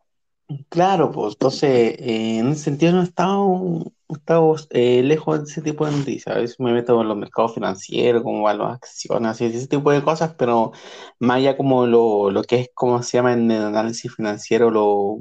[0.69, 5.88] Claro, pues entonces, eh, en ese sentido no estamos, estamos eh, lejos de ese tipo
[5.88, 6.36] de noticias.
[6.36, 10.03] A veces me meto en los mercados financieros, como las acciones, y ese tipo de
[10.03, 10.71] cosas, pero
[11.17, 15.17] más allá como lo, lo que es, como se llama en el análisis financiero, lo,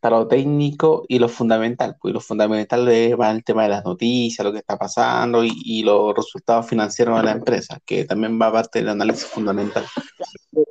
[0.00, 1.96] para lo técnico y lo fundamental.
[2.00, 6.14] Pues lo fundamental es el tema de las noticias, lo que está pasando y, los
[6.14, 9.84] resultados financieros de la empresa, que también va a parte del análisis fundamental.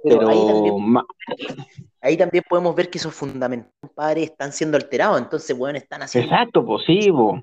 [0.04, 0.30] Pero,
[2.02, 6.32] ahí, también, podemos ver que esos fundamentos, padre, están siendo alterados, entonces, bueno, están haciendo...
[6.32, 7.12] Exacto, posible.
[7.12, 7.42] Pues,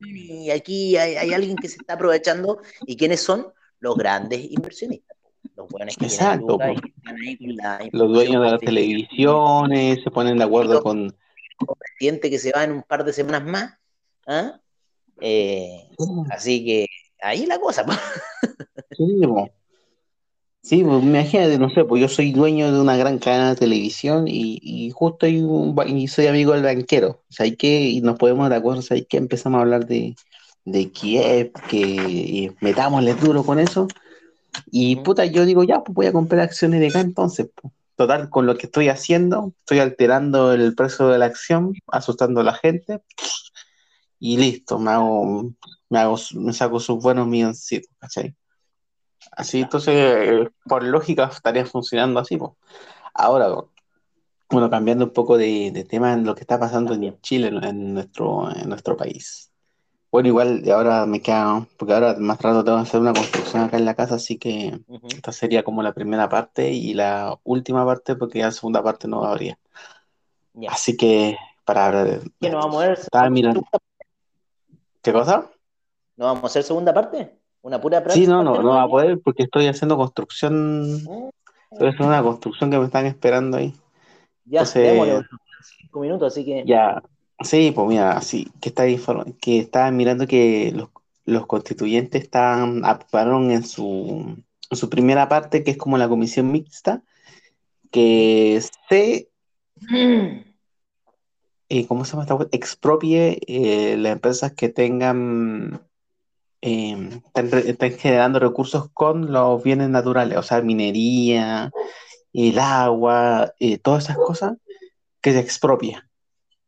[0.00, 2.60] y aquí hay, hay alguien que se está aprovechando.
[2.86, 3.46] ¿Y quiénes son?
[3.80, 5.17] Los grandes inversionistas
[5.58, 6.56] los buenos que Exacto,
[7.90, 11.12] los dueños de las televisiones se ponen de acuerdo con
[11.80, 13.74] presidente que se va en un par de semanas más.
[14.28, 14.60] ¿ah?
[15.20, 15.88] Eh,
[16.30, 16.86] así que
[17.20, 17.84] ahí la cosa.
[18.96, 19.20] Sí,
[20.62, 24.26] sí pues, imagínate, no sé, pues yo soy dueño de una gran cadena de televisión
[24.28, 27.24] y, justo hay un, y soy amigo del banquero.
[27.28, 29.62] O sea, hay que, y nos podemos de acuerdo, o sea, hay que empezamos a
[29.62, 30.14] hablar de,
[30.64, 33.88] de Kiev, que metámosle duro con eso
[34.66, 37.50] y puta, yo digo, ya, pues voy a comprar acciones de acá entonces.
[37.96, 42.44] Total, con lo que estoy haciendo, estoy alterando el precio de la acción, asustando a
[42.44, 43.02] la gente,
[44.20, 45.50] y listo, me hago,
[45.88, 48.36] me hago, me saco sus buenos milloncitos, ¿cachai?
[49.32, 52.52] Así, entonces, por lógica, estaría funcionando así, pues.
[53.14, 53.48] Ahora,
[54.50, 58.50] bueno, cambiando un poco de, tema en lo que está pasando en Chile, en nuestro,
[58.54, 59.50] en nuestro país.
[60.10, 63.76] Bueno, igual ahora me queda, porque ahora más rato tengo que hacer una construcción acá
[63.76, 68.16] en la casa, así que esta sería como la primera parte y la última parte,
[68.16, 69.58] porque la segunda parte no habría.
[70.66, 72.98] Así que, para hablar ¿Qué no vamos a ver?
[72.98, 73.62] Estaba mirando.
[75.02, 75.50] ¿Qué cosa?
[76.16, 77.38] ¿No vamos a hacer segunda parte?
[77.60, 81.00] ¿Una pura Sí, no, no, no va a poder porque estoy haciendo construcción.
[81.08, 81.30] Ah.
[81.70, 83.74] Estoy haciendo una construcción que me están esperando ahí.
[84.46, 85.26] Ya, Entonces,
[85.80, 86.64] cinco minutos, así que.
[86.64, 87.02] Ya,
[87.40, 88.84] Sí, pues mira, sí, que está
[89.40, 90.74] que estaba mirando que
[91.24, 96.50] los constituyentes están, aprobaron en su, en su primera parte, que es como la comisión
[96.50, 97.02] mixta,
[97.92, 99.28] que se
[101.68, 102.48] eh, ¿cómo se llama esta web?
[102.50, 105.82] Expropie eh, las empresas que tengan
[106.62, 111.70] eh, están, generando recursos con los bienes naturales, o sea, minería,
[112.32, 114.56] el agua, todas esas cosas
[115.20, 116.07] que se expropia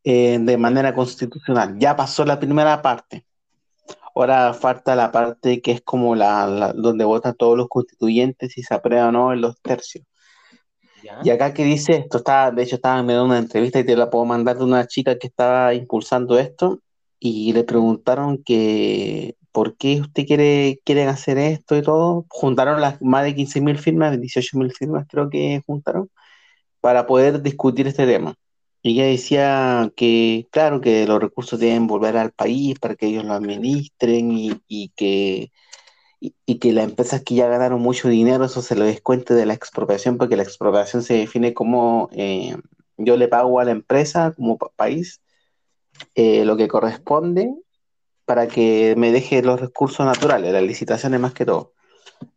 [0.05, 1.79] de manera constitucional.
[1.79, 3.25] Ya pasó la primera parte.
[4.15, 8.75] Ahora falta la parte que es como la, donde votan todos los constituyentes y se
[8.75, 10.05] aprueba o no en los tercios.
[11.23, 14.11] Y acá que dice esto, está, de hecho estaba en una entrevista y te la
[14.11, 16.81] puedo mandar de una chica que estaba impulsando esto
[17.19, 22.27] y le preguntaron que por qué usted quiere quieren hacer esto y todo.
[22.29, 26.11] Juntaron las más de 15.000 firmas, 18.000 firmas creo que juntaron,
[26.81, 28.35] para poder discutir este tema.
[28.83, 33.35] Ella decía que, claro, que los recursos deben volver al país para que ellos lo
[33.35, 35.53] administren y, y que
[36.21, 39.55] y, que las empresas que ya ganaron mucho dinero, eso se lo descuente de la
[39.55, 42.57] expropiación, porque la expropiación se define como eh,
[42.99, 45.23] yo le pago a la empresa como país
[46.15, 47.55] eh, lo que corresponde
[48.27, 51.73] para que me deje los recursos naturales, las licitaciones más que todo.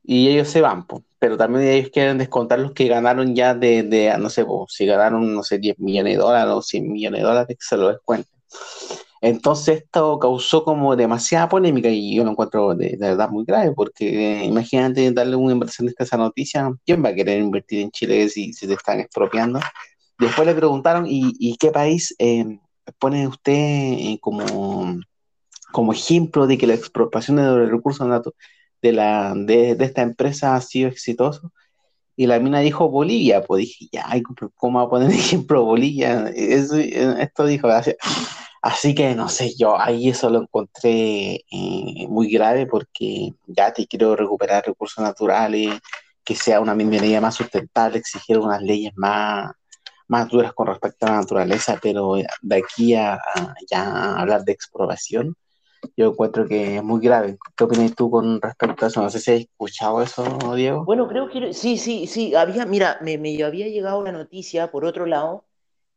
[0.04, 0.86] Y ellos se van,
[1.19, 5.34] pero también ellos quieren descontar los que ganaron ya de, de no sé, si ganaron,
[5.34, 8.34] no sé, 10 millones de dólares o 100 millones de dólares, que se lo descuenten.
[9.24, 14.41] Entonces esto causó como demasiada polémica y yo lo encuentro de, verdad muy grave porque
[14.41, 18.28] eh, imagínate darle a un inversionista esa noticia, ¿quién va a querer invertir en Chile
[18.28, 19.62] si, se te están expropiando?
[20.19, 22.60] Después le preguntaron, ¿y, qué país eh,
[23.00, 25.00] pone usted eh, como,
[25.72, 28.06] como ejemplo de que la expropiación de los recursos
[28.84, 31.52] de, la, de, esta empresa ha sido exitoso?
[32.15, 34.06] Y la mina dijo Bolivia, pues dije, ya,
[34.56, 36.32] ¿cómo va a poner ejemplo Bolivia?
[36.36, 37.98] esto dijo, gracias.
[38.62, 43.86] Así que no sé, yo ahí eso lo encontré eh, muy grave porque ya te
[43.88, 45.82] quiero recuperar recursos naturales,
[46.24, 49.52] que sea una minería más sustentable, exigir unas leyes más,
[50.08, 53.19] más duras con respecto a la naturaleza, pero de aquí a,
[53.69, 55.36] ya hablar de expropiación,
[55.96, 57.38] yo encuentro que es muy grave.
[57.56, 59.02] ¿Qué opinas tú con respecto a eso?
[59.02, 60.24] No sé si has escuchado eso,
[60.56, 60.86] Diego.
[60.86, 62.36] Bueno, creo que sí, sí, sí.
[62.36, 65.46] Había, mira, me, me había llegado la noticia por otro lado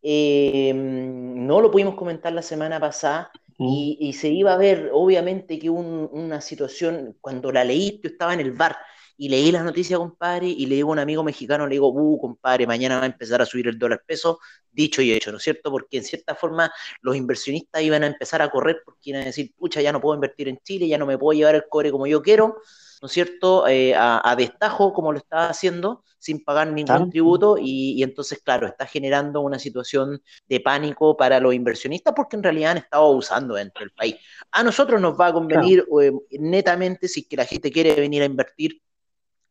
[0.09, 5.69] eh, no lo pudimos comentar la semana pasada y, se iba a ver, obviamente, que
[5.69, 8.77] una situación, cuando la leí, yo estaba en el bar
[9.17, 12.19] y leí la noticia, compadre, y le digo a un amigo mexicano, le digo, uh,
[12.19, 15.43] compadre, mañana va a empezar a subir el dólar peso, dicho y hecho, ¿no es
[15.43, 15.71] cierto?
[15.71, 19.55] Porque en cierta forma los inversionistas iban a empezar a correr porque iban a decir,
[19.57, 22.07] pucha, ya no puedo invertir en Chile, ya no me puedo llevar el cobre como
[22.07, 22.57] yo quiero,
[23.01, 28.03] ¿no es cierto?, eh, a, destajo como lo estaba haciendo, sin pagar ningún tributo, y,
[28.03, 32.79] entonces, claro, está generando una situación de pánico para los inversionistas porque en realidad han
[32.79, 34.17] estado abusando dentro del país.
[34.51, 38.27] A nosotros nos va a convenir eh, netamente si que la gente quiere venir a
[38.27, 38.83] invertir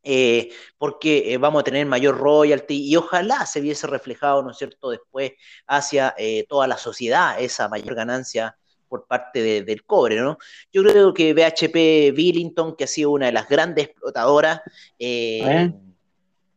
[0.05, 4.91] eh, porque vamos a tener mayor royalty y ojalá se viese reflejado, ¿no es cierto?,
[4.91, 5.33] después
[5.67, 6.15] hacia
[6.47, 8.55] toda la sociedad esa mayor ganancia
[8.87, 10.37] por parte del cobre, ¿no?
[10.71, 14.61] Yo creo que BHP Billington, que ha sido una de las grandes explotadoras,
[14.97, 15.71] eh,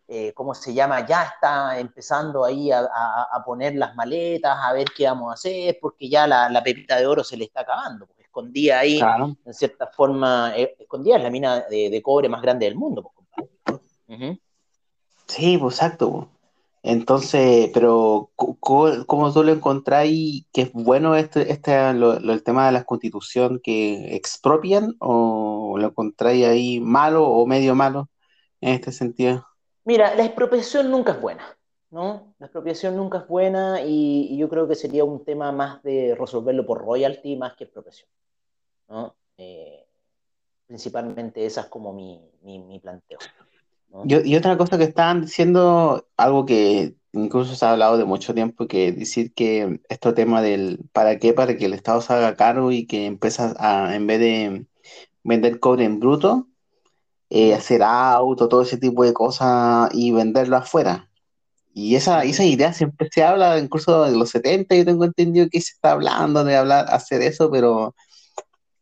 [0.06, 1.06] eh, ¿cómo se llama?
[1.06, 2.86] Ya está empezando ahí a,
[3.44, 7.24] poner las maletas, a ver qué vamos a hacer, porque ya la, pepita de oro
[7.24, 9.00] se le está acabando, porque escondía ahí,
[9.44, 13.12] en cierta forma, eh, escondía es la mina de, cobre más grande del mundo.
[13.64, 14.38] Pues,
[15.26, 16.30] Sí, pues exacto.
[16.82, 22.84] Entonces, pero ¿cómo tú lo encontráis que es bueno este, este el tema de la
[22.84, 28.08] constitución que expropian o lo encontráis ahí malo o medio malo
[28.60, 29.44] en este sentido?
[29.84, 31.58] Mira, la expropiación nunca es buena,
[31.90, 32.34] ¿no?
[32.38, 36.64] La expropiación nunca es buena y, yo creo que sería un tema más de resolverlo
[36.64, 38.08] por royalty más que expropiación,
[38.88, 39.16] ¿no?
[39.36, 39.87] Eh,
[40.68, 43.18] principalmente esa es como mi, mi planteo.
[44.04, 48.66] Y, otra cosa que estaban diciendo, algo que incluso se ha hablado de mucho tiempo,
[48.68, 51.32] que decir que este tema del ¿para qué?
[51.32, 54.66] Para que el Estado se haga caro y que empieza a, en vez de
[55.24, 56.48] vender cobre en bruto,
[57.30, 61.10] eh, hacer auto, todo ese tipo de cosas y venderlo afuera.
[61.74, 65.60] Y esa, esa idea siempre se habla, incluso de los 70, yo tengo entendido que
[65.60, 67.94] se está hablando de hablar, hacer eso, pero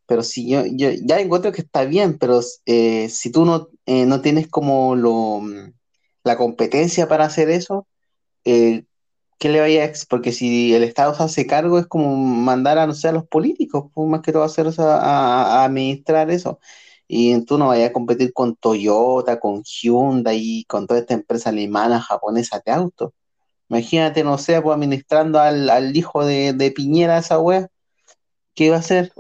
[0.07, 4.07] pero si yo, yo ya encuentro que está bien, pero eh, si tú no, eh,
[4.07, 5.43] no tienes como lo,
[6.25, 7.87] la competencia para hacer eso,
[8.45, 8.85] eh,
[9.39, 9.93] ¿qué le vaya a...
[10.09, 13.27] Porque si el Estado se hace cargo es como mandar a, no sé, a los
[13.27, 16.61] políticos, pues, más que todo hacer a, a, administrar eso.
[17.09, 21.51] Y tú no vayas a competir con Toyota, con Hyundai y con toda esta empresa
[21.51, 23.13] alemana, japonesa de autos.
[23.69, 27.69] Imagínate, no sé, pues administrando al, al hijo de, Piñera esa wea.
[28.55, 29.13] ¿Qué va a hacer?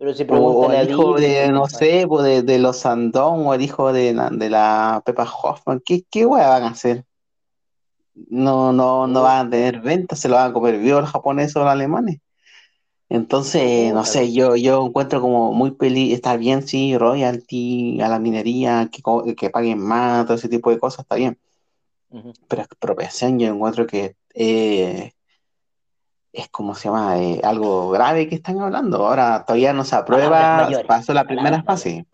[0.00, 3.92] Pero si o, el hijo de, no sé, de, de, los Sandón o el hijo
[3.92, 7.04] de, de la Pepa Hoffman, ¿qué, qué van a hacer?
[8.14, 11.54] No, no, no van a tener ventas, se lo van a comer vivo los japoneses
[11.56, 12.18] o los alemanes.
[13.10, 18.18] Entonces, no sé, yo, yo encuentro como muy peli, está bien, sí, royalty a la
[18.18, 19.02] minería, que,
[19.34, 21.38] que paguen más, todo ese tipo de cosas, está bien.
[22.48, 25.12] Pero expropiación yo encuentro que eh,
[26.32, 29.06] es como se llama, eh, algo grave que están hablando.
[29.06, 32.06] Ahora todavía no se aprueba, pasó la primera fase,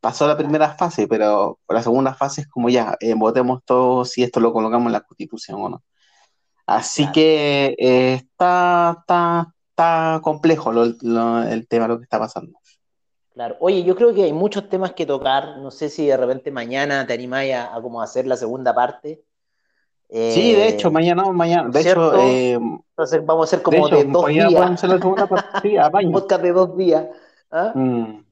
[0.00, 4.22] pasó la primera fase, pero la segunda fase es como ya, eh, votemos todos si
[4.22, 5.82] esto lo colocamos en la constitución o no.
[6.66, 12.58] Así que está, está, está complejo el tema, lo que está pasando.
[13.32, 13.56] Claro.
[13.60, 15.58] Oye, yo creo que hay muchos temas que tocar.
[15.58, 19.22] No sé si de repente mañana te animáis a, a como hacer la segunda parte
[20.08, 21.68] sí, de hecho, eh, mañana, mañana.
[21.68, 22.58] De hecho, eh,
[22.98, 24.82] Entonces vamos a hacer como de, dos días.
[26.04, 27.06] Un podcast de dos días.
[27.48, 27.70] ¿ah?
[27.72, 28.24] Mm.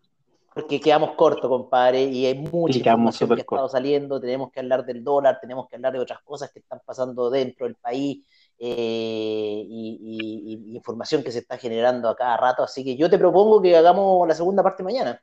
[0.52, 4.20] Porque quedamos cortos, compadre, y hay mucha información que ha estado saliendo.
[4.20, 7.64] Tenemos que hablar del dólar, tenemos que hablar de otras cosas que están pasando dentro
[7.64, 8.26] del país
[8.58, 12.64] eh, y, información que se está generando a cada rato.
[12.64, 15.22] Así que yo te propongo que hagamos la segunda parte mañana.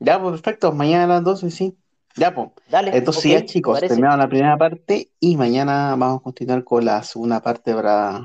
[0.00, 0.70] Ya, pues, perfecto.
[0.72, 1.78] Mañana a las 12, sí.
[2.14, 2.50] Ya, pues.
[2.68, 7.02] Dale, Entonces, ya, chicos, terminamos la primera parte y mañana vamos a continuar con la
[7.02, 8.20] segunda parte para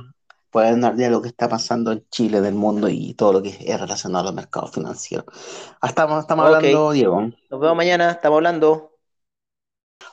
[0.56, 3.50] poder hablar de lo que está pasando en Chile, del mundo y todo lo que
[3.50, 5.26] es relacionado a los mercados financieros.
[5.82, 7.24] Ah, estamos, estamos hablando, Diego.
[7.50, 8.98] Nos vemos mañana, estamos hablando.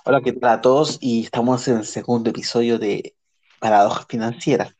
[0.05, 0.99] Hola, ¿qué tal a todos?
[1.01, 3.15] Y estamos en el segundo episodio de
[3.61, 4.75] Paradojas Financieras.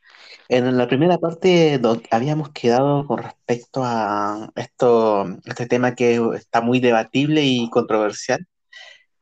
[0.49, 1.79] En la primera parte
[2.11, 8.45] habíamos quedado con respecto a esto, este tema que está muy debatible y controversial,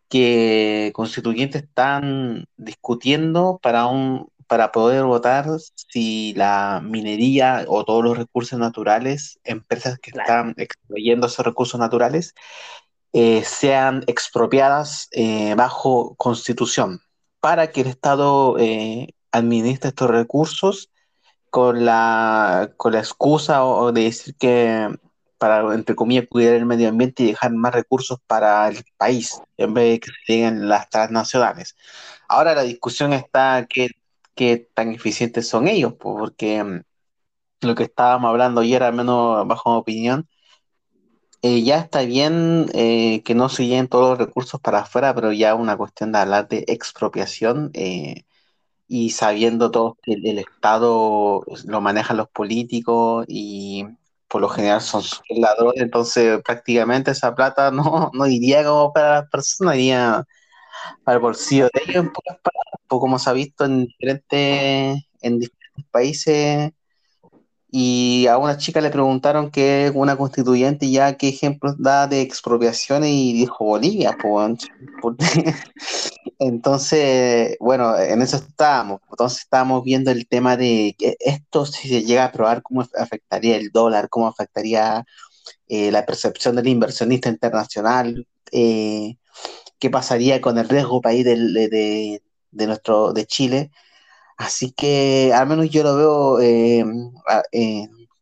[0.09, 8.17] que constituyentes están discutiendo para, un, para poder votar si la minería o todos los
[8.17, 12.35] recursos naturales, empresas que están extrayendo esos recursos naturales,
[13.13, 16.99] eh, sean expropiadas eh, bajo constitución
[17.39, 20.91] para que el Estado eh, administre estos recursos
[21.49, 24.89] con la, con la excusa o de decir que
[25.37, 29.73] para, entre comillas, cuidar el medio ambiente y dejar más recursos para el país, en
[29.73, 31.77] vez de que se lleguen las transnacionales.
[32.27, 33.87] Ahora la discusión está qué,
[34.73, 36.81] tan eficientes son ellos, porque mm,
[37.61, 40.27] lo que estábamos hablando ayer, al menos bajo mi opinión,
[41.43, 45.31] eh, ya está bien eh, que no se lleguen todos los recursos para afuera, pero
[45.31, 48.25] ya una cuestión de hablar de expropiación eh,
[48.87, 53.85] y sabiendo todos que el, Estado lo manejan los políticos y
[54.27, 59.29] por lo general son ladrones, entonces prácticamente esa plata no, no iría como para las
[59.29, 60.25] personas, iría
[61.07, 65.39] el bolsillo de ellos, en pocas palabras, pues, como se ha visto en diferentes, en
[65.39, 66.71] diferentes países.
[67.73, 72.21] Y a una chica le preguntaron qué es una constituyente ya qué ejemplos da de
[72.21, 74.17] expropiaciones y dijo Bolivia,
[76.39, 78.99] Entonces, bueno, en eso estábamos.
[79.09, 83.55] Entonces estábamos viendo el tema de que esto, si se llega a aprobar, cómo afectaría
[83.55, 85.05] el dólar, cómo afectaría
[85.67, 89.17] eh, la percepción del inversionista internacional, eh,
[89.79, 93.71] qué pasaría con el riesgo país de, nuestro, de Chile.
[94.37, 96.85] Así que al menos yo lo veo eh,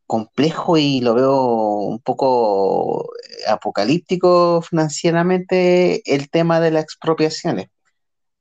[0.06, 3.10] complejo y lo veo un poco
[3.48, 7.70] apocalíptico financieramente el tema de las expropiaciones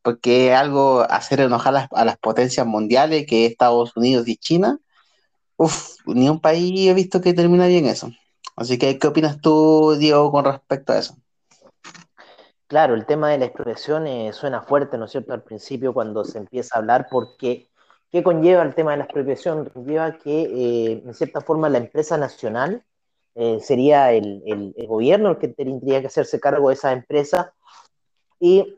[0.09, 4.79] porque algo hacer enojar a las, potencias mundiales, que es Estados Unidos y China,
[6.07, 8.11] ni un país he visto que termina bien eso.
[8.57, 11.17] Así que, ¿qué opinas tú, Diego, con respecto a eso?
[12.69, 16.23] Claro, el tema de la expropiación eh, suena fuerte, ¿no es cierto?, al principio cuando
[16.23, 17.71] se empieza a hablar, porque
[18.13, 19.71] ¿qué conlleva el tema de la expropiación?
[19.71, 22.85] Conlleva que, eh, en cierta forma, la empresa nacional
[23.35, 27.55] eh, sería el, gobierno el que tendría que hacerse cargo de esa empresa
[28.39, 28.77] y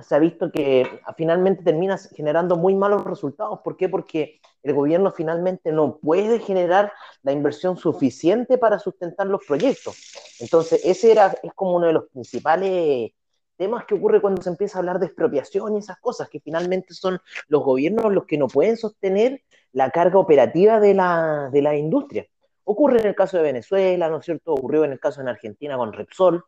[0.00, 3.60] se ha visto que finalmente termina generando muy malos resultados.
[3.64, 3.88] ¿Por qué?
[3.88, 6.92] Porque el gobierno finalmente no puede generar
[7.22, 9.96] la inversión suficiente para sustentar los proyectos.
[10.38, 13.12] Entonces, ese era, es como uno de los principales
[13.56, 16.94] temas que ocurre cuando se empieza a hablar de expropiación y esas cosas, que finalmente
[16.94, 21.76] son los gobiernos los que no pueden sostener la carga operativa de la, de la
[21.76, 22.26] industria.
[22.64, 24.52] Ocurre en el caso de Venezuela, ¿no es cierto?
[24.52, 26.44] Ocurrió en el caso de Argentina con Repsol,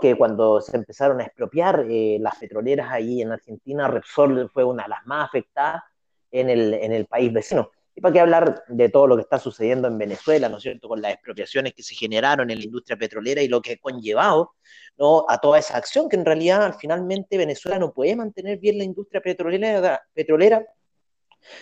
[0.00, 4.84] que cuando se empezaron a expropiar eh, las petroleras ahí en Argentina, Repsol fue una
[4.84, 5.82] de las más afectadas
[6.30, 7.70] en el, en el país vecino.
[7.96, 10.88] Y para qué hablar de todo lo que está sucediendo en Venezuela, ¿no es cierto?,
[10.88, 14.54] con las expropiaciones que se generaron en la industria petrolera y lo que ha conllevado
[14.98, 15.24] ¿no?
[15.28, 19.20] a toda esa acción, que en realidad finalmente Venezuela no puede mantener bien la industria
[19.20, 20.66] petrolera, petrolera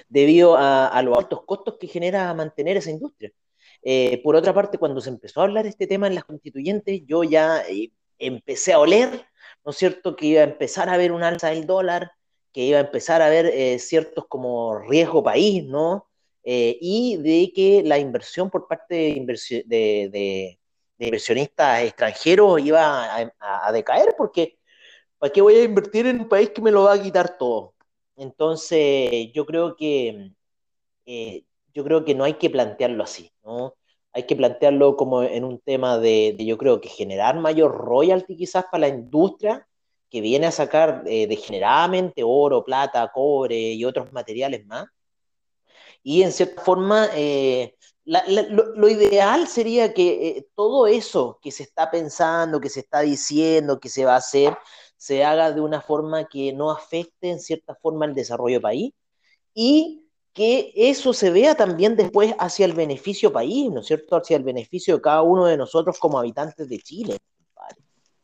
[0.08, 3.32] debido a, los altos costos que genera mantener esa industria.
[3.82, 7.02] eh, por otra parte, cuando se empezó a hablar de este tema en las constituyentes,
[7.06, 9.26] yo ya eh, empecé a oler,
[9.64, 12.12] ¿no es cierto?, que iba a empezar a haber un alza del dólar,
[12.52, 16.08] que iba a empezar a haber eh, ciertos como riesgo país, ¿no?
[16.44, 20.58] Y de que la inversión por parte de, de,
[20.98, 23.32] inversionistas extranjeros iba a,
[23.66, 24.58] a decaer, porque
[25.18, 27.74] ¿para qué voy a invertir en un país que me lo va a quitar todo?
[28.16, 30.32] Entonces, yo creo que
[31.06, 33.74] eh, yo creo que no hay que plantearlo así, ¿no?
[34.12, 38.64] Hay que plantearlo como en un tema de, yo creo que generar mayor royalty quizás
[38.70, 39.66] para la industria
[40.10, 44.86] que viene a sacar eh, degeneradamente oro, plata, cobre y otros materiales más.
[46.02, 52.60] Y en cierta forma, eh, lo, ideal sería que todo eso que se está pensando,
[52.60, 54.56] que se está diciendo, que se va a hacer,
[54.96, 58.92] se haga de una forma que no afecte en cierta forma el desarrollo país
[59.54, 64.16] y que eso se vea también después hacia el beneficio país, ¿no es cierto?
[64.16, 67.18] Hacia el beneficio de cada uno de nosotros como habitantes de Chile,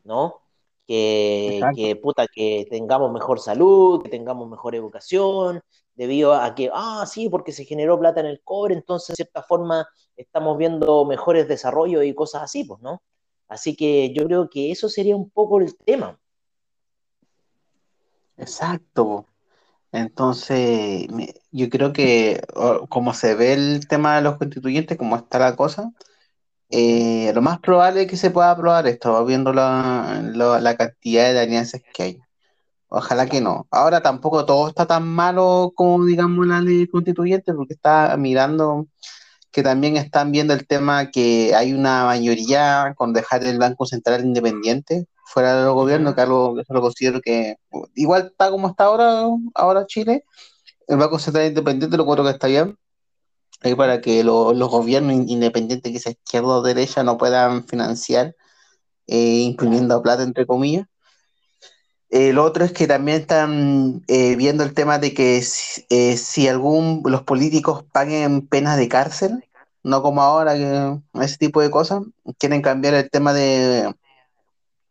[0.05, 0.41] ¿no?
[0.87, 5.61] Que, que, puta, que tengamos mejor salud, que tengamos mejor educación,
[5.99, 9.42] debido a que, ah, sí, porque se generó plata en el cobre, entonces de cierta
[9.42, 13.03] forma estamos viendo mejores desarrollos y cosas así, pues, ¿no?
[13.49, 16.16] Así que yo creo que eso sería un poco el tema.
[18.36, 19.26] Exacto.
[19.90, 21.09] Entonces,
[21.51, 22.42] yo creo que
[22.88, 25.92] como se ve el tema de los constituyentes, como está la cosa,
[26.70, 31.40] eh, lo más probable es que se pueda aprobar esto, viendo la, la, cantidad de
[31.40, 32.20] alianzas que hay.
[32.89, 33.66] Ojalá que no.
[33.70, 38.86] Ahora tampoco todo está tan malo como, digamos, la ley constituyente, porque está mirando
[39.51, 44.24] que también están viendo el tema que hay una mayoría con dejar el Banco Central
[44.24, 47.57] independiente fuera del gobierno, que algo que lo considero que
[47.95, 50.24] igual está como está ahora, ahora Chile,
[50.89, 52.78] el Banco Central Independiente lo creo que está bien,
[53.62, 58.34] ahí para que los gobiernos independientes, que sea izquierda o derecha, no puedan financiar
[59.07, 60.86] eh, imprimiendo plata, entre comillas.
[62.11, 65.42] El otro es que también están eh, viendo el tema de que
[65.90, 69.44] eh, si algún los políticos paguen penas de cárcel,
[69.82, 72.02] no como ahora, que ese tipo de cosas,
[72.38, 73.92] quieren cambiar el tema de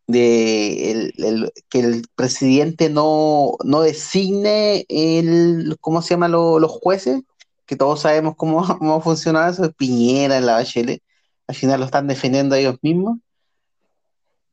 [0.08, 7.22] de el, que el presidente no, no designe el, ¿cómo se llama los jueces?
[7.66, 11.02] Que todos sabemos cómo, cómo funciona eso, Piñera, la Bachelet,
[11.46, 13.18] al final lo están defendiendo ellos mismos.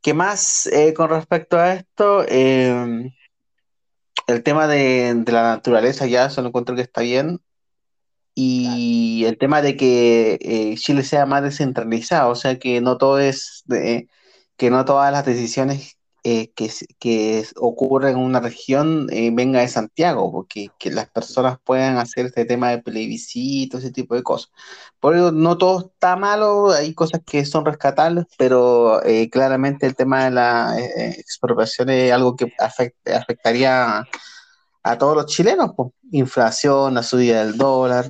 [0.05, 2.23] ¿Qué más eh, con respecto a esto?
[2.27, 3.11] Em,
[4.27, 7.41] el tema de, la naturaleza ya, eso lo encuentro que está bien.
[8.35, 13.17] Y el tema de que eh, Chile sea más descentralizado, o sea que no todo
[13.17, 14.07] es de,
[14.57, 15.94] que no todas las decisiones
[16.27, 21.59] eh, que, que, ocurren en una región eh, vengan de Santiago, porque que las personas
[21.63, 24.51] puedan hacer este tema de plebiscito, ese tipo de cosas.
[24.99, 29.95] Por eso no todo está malo, hay cosas que son rescatables, pero eh, claramente el
[29.95, 34.03] tema de la expropiación es algo que afectaría
[34.83, 35.91] a todos los chilenos, pues.
[36.11, 38.09] inflación, la subida del dólar.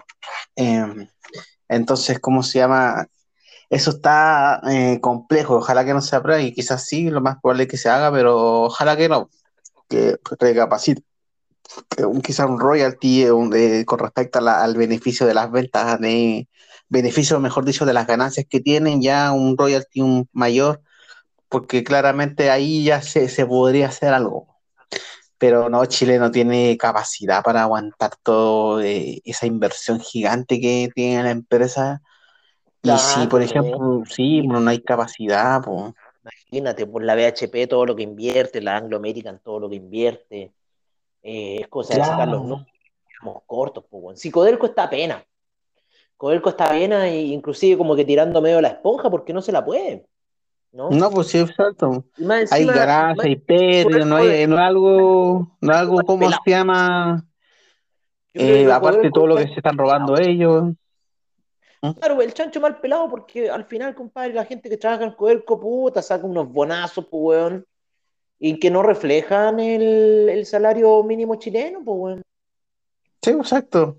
[0.55, 1.09] Em,
[1.67, 3.07] entonces, ¿cómo se llama?
[3.69, 7.63] Eso está eh, complejo, ojalá que no se apruebe y quizás sí, lo más probable
[7.63, 9.29] es que se haga, pero ojalá que no,
[9.89, 11.03] que recapacite.
[12.23, 16.47] Quizás un royalty eh, con respecto al beneficio de las ventas, de
[16.89, 20.01] beneficio, mejor dicho, de las ganancias que tienen, ya un royalty
[20.31, 20.81] mayor,
[21.49, 24.47] porque claramente ahí ya se, se podría hacer algo.
[25.37, 31.23] Pero no, Chile no tiene capacidad para aguantar toda eh, esa inversión gigante que tiene
[31.23, 32.01] la empresa
[32.85, 35.93] y si, por ejemplo, sí, no hay capacidad, pues.
[36.23, 40.53] Imagínate, por la BHP todo lo que invierte, la Anglo American todo lo que invierte.
[41.21, 42.67] Eh, es cosa de sacar los números
[43.45, 44.19] cortos, pues.
[44.19, 45.23] Si Codelco está pena.
[46.17, 49.65] Codelco está pena e inclusive como que tirando medio la esponja porque no se la
[49.65, 50.07] puede.
[50.71, 50.89] ¿no?
[50.89, 52.05] No, pues sí, exacto.
[52.51, 57.25] hay grasa, hay pérdida, no hay, no algo, no algo, ¿cómo se llama?
[58.33, 60.73] Eh, aparte todo lo que se están robando ellos.
[61.93, 65.59] Claro, el chancho mal pelado, porque al final, compadre, la gente que trabaja en Codelco,
[65.59, 67.65] puta, saca unos bonazos, pues, weón,
[68.39, 72.21] y que no reflejan el, salario mínimo chileno, pues, weón.
[73.21, 73.97] Sí, exacto.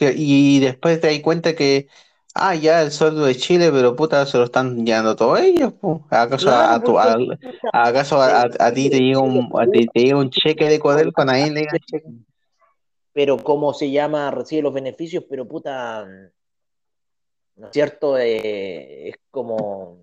[0.00, 1.88] y después te das cuenta que,
[2.34, 6.00] ah, ya el sueldo de Chile, pero puta, se lo están llevando todos ellos, pues.
[6.10, 11.22] ¿Acaso, a, tu, ¿acaso a, ti te llega un, te, llega un cheque de Codelco,
[11.22, 12.08] a nadie le llega cheque?
[13.12, 14.30] Pero, ¿cómo se llama?
[14.32, 16.04] Recibe los beneficios, pero puta
[17.56, 18.18] ¿no es cierto?
[18.18, 19.98] Eh, es como...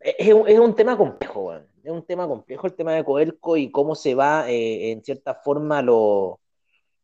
[0.00, 4.14] Es, un tema complejo, es un tema complejo el tema de Coelco y cómo se
[4.14, 6.34] va, eh, en cierta forma, los,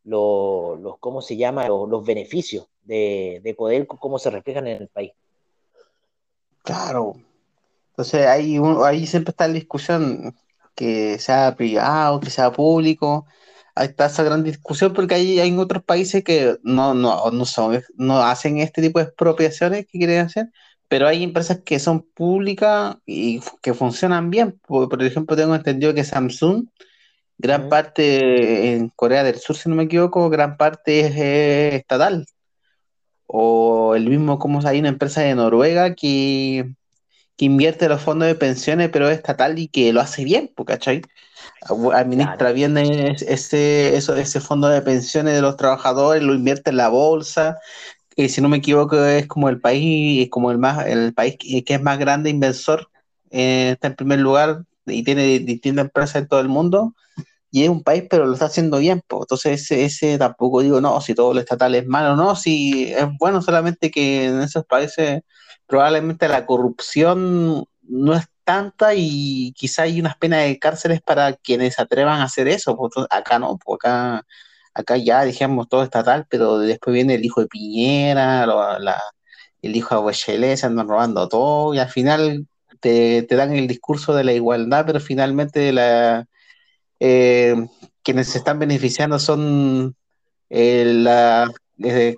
[0.05, 1.67] lo, ¿cómo se llama?
[1.67, 5.13] Los, beneficios de, de Codelco, cómo se reflejan en el país.
[6.63, 7.15] Claro.
[7.91, 10.37] Entonces ahí, ahí siempre está la discusión
[10.75, 13.27] que sea privado, que sea público.
[13.75, 17.83] Ahí está esa gran discusión porque hay, hay otros países que no, no, no son,
[17.97, 20.51] no hacen este tipo de expropiaciones que quieren hacer,
[20.89, 24.61] pero hay empresas que son públicas y que funcionan bien.
[24.67, 26.67] Por, por ejemplo, tengo entendido que Samsung,
[27.39, 32.27] gran parte en Corea del Sur, si no me equivoco, gran parte es eh, estatal.
[33.27, 36.75] O el mismo, como hay una empresa de Noruega que
[37.41, 41.01] que invierte los fondos de pensiones, pero es estatal y que lo hace bien, ¿cachai?
[41.63, 46.69] Claro, Administra bien es- ese, eso, ese fondo de pensiones de los trabajadores, lo invierte
[46.71, 47.59] en la bolsa,
[48.17, 51.65] y si no me equivoco es como el país, como el más, el país que,
[51.75, 52.89] es más grande inversor,
[53.31, 56.95] eh, está en primer lugar y tiene distintas empresas en todo el mundo,
[57.51, 59.23] y es un país, pero lo está haciendo bien, pues.
[59.23, 63.07] Entonces ese, ese tampoco digo, no, si todo lo estatal es malo, no, si es
[63.19, 65.23] bueno, solamente que en esos países
[65.71, 71.79] probablemente la corrupción no es tanta y quizá hay unas penas de cárceles para quienes
[71.79, 74.27] atrevan a hacer eso, pues, acá no, pues acá,
[74.75, 78.47] acá ya dijimos todo estatal, pero después viene el hijo de Piñera,
[79.63, 82.47] el hijo de Bachelet, se andan robando todo y al final
[82.81, 86.27] te, te dan el discurso de la igualdad, pero finalmente la
[87.01, 87.55] eh,
[88.03, 89.97] quienes se están beneficiando son
[90.51, 91.51] eh, la,
[91.83, 92.17] eh,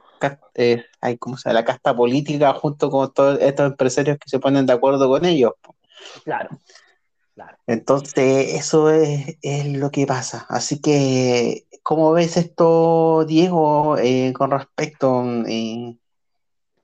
[1.03, 1.61] ca- eh, ay, ¿cómo se llama?
[1.61, 5.53] la casta política junto con todos estos empresarios que se ponen de acuerdo con ellos.
[6.25, 6.51] claro,
[7.35, 7.57] claro.
[7.67, 10.47] Entonces, eso es, es lo que pasa.
[10.49, 15.97] Así que, ¿cómo ves esto, Diego, eh, con respecto eh,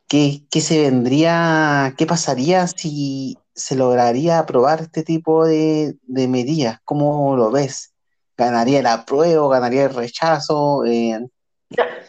[0.09, 6.81] qué, qué se vendría, qué pasaría si se lograría aprobar este tipo de, de medidas?
[6.85, 7.95] ¿Cómo lo ves?
[8.37, 10.85] ¿Ganaría el apruebo, ganaría el rechazo?
[10.87, 11.21] Eh,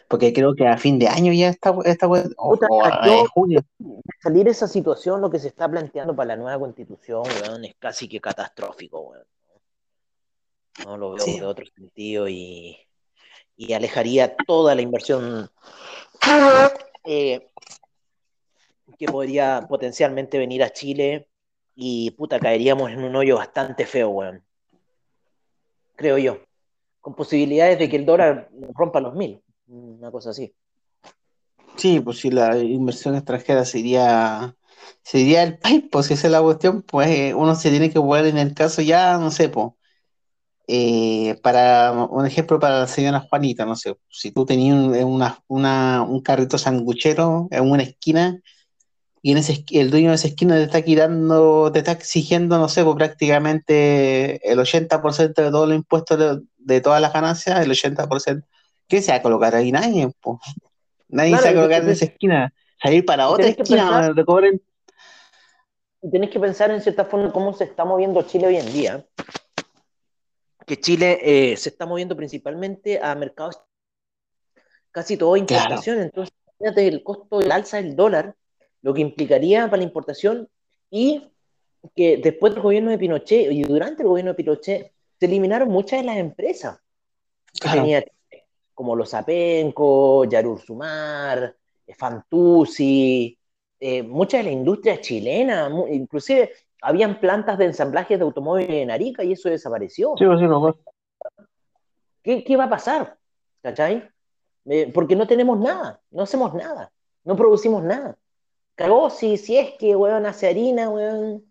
[0.07, 3.25] porque creo que a fin de año ya está, esta, o, Puta, o a yo,
[3.33, 3.63] junio.
[3.77, 7.75] de salir esa situación, lo que se está planteando para la nueva constitución, weón, es
[7.77, 9.25] casi que catastrófico, weón.
[10.85, 12.77] No lo veo Sí, de otro sentido y,
[13.57, 15.49] y alejaría toda la inversión
[17.03, 17.49] eh,
[18.97, 21.27] que podría potencialmente venir a Chile
[21.75, 24.43] y puta, caeríamos en un hoyo bastante feo, weón.
[25.95, 26.39] Creo yo.
[27.01, 29.41] Con posibilidades de que el dólar rompa los mil.
[29.99, 30.51] Una cosa así.
[31.77, 34.55] sí, pues si la inversión extranjera sería,
[35.03, 37.99] sería el país, pues si esa es la cuestión, pues eh, uno se tiene que
[37.99, 39.67] jugar en el caso ya, no sé, pues.
[40.67, 46.03] eh, para un ejemplo para la señora Juanita, no sé, si tú tenías un, una,
[46.03, 48.39] un carrito sanguchero en una esquina
[49.21, 52.69] y en ese, el dueño de esa esquina te está quitando, te está exigiendo, no
[52.69, 57.71] sé, pues prácticamente el 80% de todos los impuestos de, de todas las ganancias, el
[57.71, 58.47] 80%,
[58.89, 59.71] ¿qué se va a colocar ahí?
[59.71, 60.39] Nadie, pues.
[61.07, 62.53] Nadie se va a colocar en esa esquina.
[62.81, 64.61] Salir para otra esquina pensar, donde te cobren.
[66.01, 69.05] y tenés que pensar en cierta forma cómo se está moviendo Chile hoy en día.
[70.65, 73.61] Que Chile eh, se está moviendo principalmente a mercados
[74.91, 75.99] casi todo Claro, importación.
[75.99, 78.35] Entonces, imagínate el costo del alza del dólar,
[78.81, 80.49] lo que implicaría para la importación
[80.89, 81.31] y
[81.95, 85.99] que después del gobierno de Pinochet y durante el gobierno de Pinochet se eliminaron muchas
[85.99, 86.79] de las empresas
[87.59, 88.03] que tenía
[88.79, 91.53] como los Apenco, Yarur Sumar,
[91.85, 93.37] eh, Fantuzzi,
[93.77, 99.21] eh, mucha de la industria chilena, inclusive habían plantas de ensamblaje de automóviles en Arica
[99.21, 100.15] y eso desapareció.
[100.17, 100.45] sí, pues sí.
[102.23, 103.17] ¿Qué, qué va a pasar?
[103.61, 104.09] ¿Cachai?
[104.63, 106.89] Eh, porque no tenemos nada, no hacemos nada,
[107.25, 108.17] no producimos nada.
[108.75, 111.43] Cagó si, si es que, weón, hace harina, weón,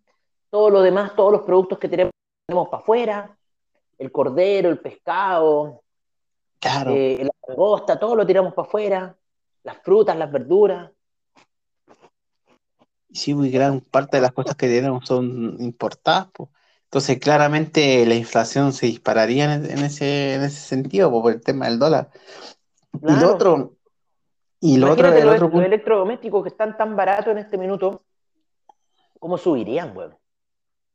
[0.49, 2.13] todo lo demás, todos los productos que tenemos,
[2.47, 3.39] tenemos para afuera,
[3.99, 5.83] el cordero, el pescado,
[6.61, 6.93] Claro.
[6.93, 9.17] eh, la langosta, todo lo tiramos para afuera,
[9.63, 10.91] las frutas, las verduras.
[13.13, 16.51] Sí, muy gran parte de las cosas que tenemos son importadas, pues.
[16.85, 21.41] Entonces, claramente la inflación se dispararía en, en ese, en ese sentido, pues, por el
[21.43, 22.11] tema del dólar.
[22.95, 23.75] Y lo otro,
[24.61, 28.05] y lo otro, el los, otro los electrodomésticos que están tan baratos en este minuto,
[29.19, 30.17] ¿cómo subirían, weón?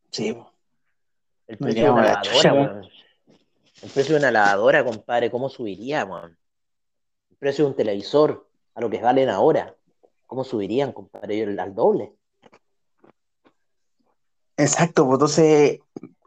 [0.09, 0.36] sí,
[1.47, 2.82] El precio de una lavadora.
[3.84, 6.38] El precio de una lavadora, compadre, ¿cómo subiría, weón?
[7.29, 9.75] El precio de un televisor, a lo que valen ahora,
[10.25, 11.43] ¿cómo subirían, compadre?
[11.59, 12.13] Al doble.
[14.55, 15.79] Exacto, pues entonces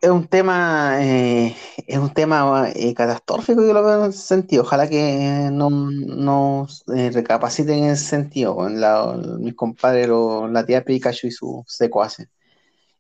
[0.03, 4.63] es un tema, eh, es un tema eh, catastrófico, yo lo veo en ese sentido.
[4.65, 10.67] Ojalá que no, no eh, recapaciten en ese sentido, con la, mis compadres, lo- la
[10.67, 12.29] tía Pikachu y su secuaces.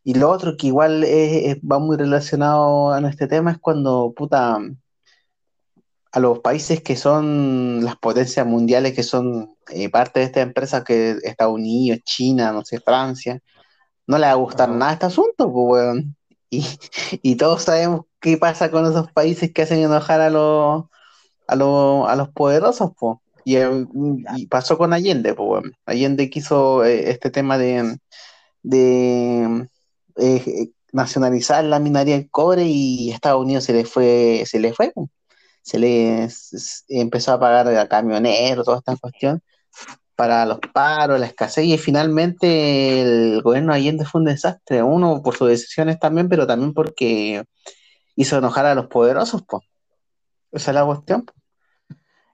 [0.06, 4.12] Y lo otro que igual es- es- va muy relacionado a este tema es cuando,
[4.16, 4.60] puta,
[6.12, 10.84] a los países que son las potencias mundiales, que son eh, parte de esta empresa,
[10.84, 13.40] que Estados Unidos, China, no sé, Francia,
[14.06, 16.16] no le va a gustar nada este asunto, pues, weón.
[16.50, 16.64] Y,
[17.22, 20.84] y, todos sabemos qué pasa con esos países que hacen enojar a los,
[21.48, 23.18] a los, a los poderosos, pues.
[23.44, 25.72] Y, pasó con Allende, pues, weón.
[25.86, 27.98] Allende quiso eh, este tema de,
[28.62, 29.68] de
[30.16, 34.92] eh, nacionalizar la minería del cobre y Estados Unidos se le fue, se le fue,
[35.62, 36.28] se le
[36.88, 39.42] empezó a pagar a camioneros, toda esta cuestión,
[40.16, 45.22] para los paros, la escasez, y finalmente el gobierno de Allende fue un desastre, uno
[45.22, 47.44] por sus decisiones también, pero también porque
[48.16, 49.62] hizo enojar a los poderosos, pues.
[50.52, 51.26] Esa es la cuestión.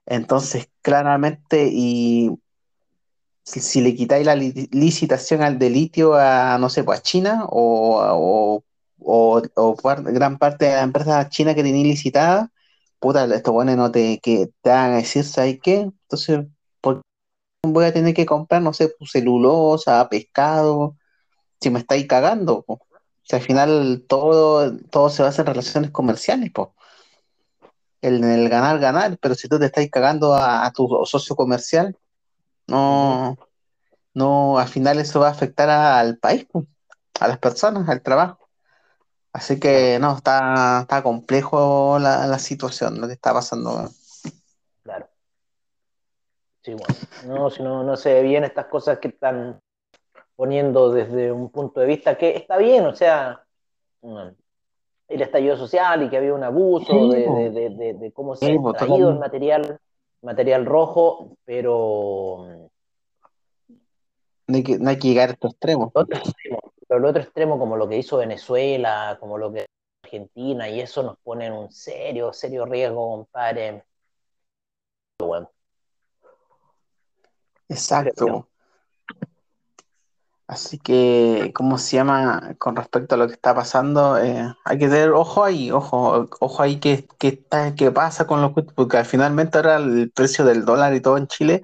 [0.05, 2.31] Entonces, claramente, y
[3.43, 8.63] si, le quitáis la licitación al de litio a, no sé, pues a China o,
[8.99, 12.49] o, o, gran parte de las empresas chinas que tenéis licitadas,
[12.99, 15.81] puta, estos buenos no te, que te hagan decir, ¿sabes qué?
[15.81, 16.45] Entonces,
[16.81, 20.97] ¿por qué voy a tener que comprar, no sé, pues, celulosa, pescado,
[21.61, 22.65] si me estáis cagando?
[22.67, 22.79] O
[23.23, 26.69] sea, al final todo, todo se basa en relaciones comerciales, pues.
[28.01, 31.97] El, el ganar, ganar, pero si tú te estás cagando a, tu socio comercial,
[32.67, 33.37] no,
[34.13, 36.47] no, al final eso va a afectar al país,
[37.19, 38.49] a las personas, al trabajo.
[39.31, 43.89] Así que no, está, está complejo la, la situación, lo que está pasando.
[44.83, 45.07] Claro.
[46.61, 46.95] Sí, bueno,
[47.25, 49.59] no, si no, no se ve bien estas cosas que están
[50.35, 53.43] poniendo desde un punto de vista que está bien, o sea,
[55.07, 59.09] el estallido social y que había un abuso de, de, de, cómo se ha extraído
[59.09, 59.79] el material,
[60.23, 62.69] material rojo, pero...
[64.47, 65.89] No hay que, no hay que llegar a estos extremos.
[65.93, 69.65] Otro extremo, pero el otro extremo, como lo que hizo Venezuela, como lo que
[70.03, 73.83] Argentina, y eso nos pone en un serio, serio riesgo, compadre.
[75.19, 75.49] Bueno.
[77.69, 78.49] Exacto.
[80.47, 82.55] Así que, ¿cómo se llama?
[82.59, 86.63] Con respecto a lo que está pasando, eh, hay que tener ojo ahí, ojo, ojo
[86.63, 91.01] ahí qué, está, qué pasa con los porque finalmente ahora el precio del dólar y
[91.01, 91.63] todo en Chile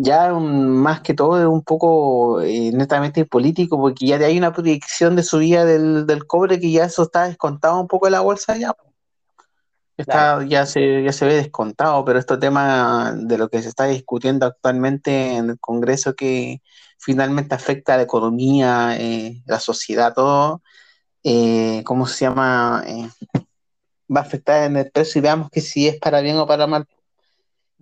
[0.00, 5.16] ya más que todo es un poco eh, netamente político, porque ya hay una predicción
[5.16, 8.56] de subida del, del cobre que ya eso está descontado un poco en la bolsa
[8.56, 8.72] ya.
[9.96, 13.86] Está, ya, se, ya se ve descontado, pero este tema de lo que se está
[13.86, 16.62] discutiendo actualmente en el Congreso que
[16.98, 20.62] finalmente afecta a la economía, eh, la sociedad, todo,
[21.22, 22.84] eh, ¿cómo se llama?
[22.86, 23.08] Eh,
[24.14, 26.66] va a afectar en el precio y veamos que si es para bien o para
[26.66, 26.86] mal.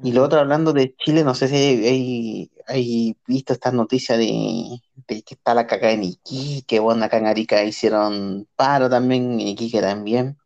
[0.03, 4.83] Y lo otro, hablando de Chile, no sé si hay, hay, visto estas noticias de,
[5.07, 9.81] que está la caca en Iquique, bueno, acá en Arica hicieron paro también, en Iquique
[9.81, 10.37] también.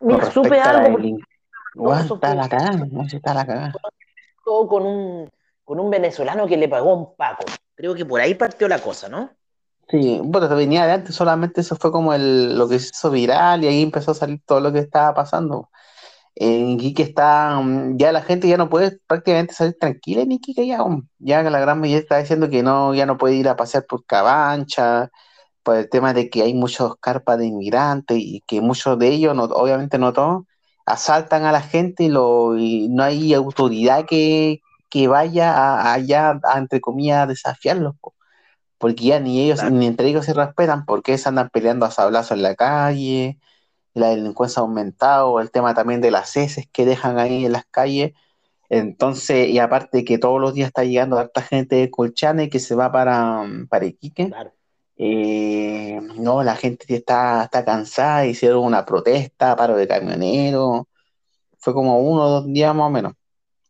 [0.00, 1.18] Mira, supe algo.
[2.14, 3.74] está la cagada, no está la cagada.
[4.42, 5.30] Todo con un,
[5.68, 7.44] con un venezolano que le pagó un paco.
[7.74, 9.32] Creo que por ahí partió la cosa, ¿no?
[9.86, 13.62] Sí, bueno, venía de antes, solamente eso fue como el, lo que se hizo viral
[13.62, 15.68] y ahí empezó a salir todo lo que estaba pasando
[16.36, 20.66] en Iquique está, mm, ya la gente ya no puede prácticamente salir tranquila en Iquique
[20.66, 23.56] ya, mm, ya la gran mayoría está diciendo que no, ya no puede ir a
[23.56, 25.10] pasear por Cabancha,
[25.62, 29.34] por el tema de que hay muchos carpas de inmigrantes y que muchos de ellos,
[29.36, 30.44] no, obviamente no todos,
[30.86, 34.62] asaltan a la gente y, lo, no hay autoridad que,
[35.08, 37.94] vaya allá, a, entre comillas, a desafiarlos,
[38.78, 42.32] porque ya ni ellos, ni entre ellos se respetan, porque se andan peleando a sablazos
[42.32, 43.38] en la calle,
[43.94, 47.66] la delincuencia ha aumentado, el tema también de las heces que dejan ahí en las
[47.66, 48.12] calles.
[48.70, 52.74] Entonces, y aparte que todos los días está llegando harta gente de Colchane que se
[52.74, 54.30] va para, para Iquique.
[54.96, 60.82] Eh, no, la gente está, está cansada, hicieron una protesta, paro de camioneros.
[61.58, 63.14] Fue como uno o dos días más o menos.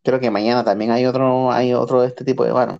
[0.03, 2.79] Creo que mañana también hay otro, hay otro de este tipo de paro.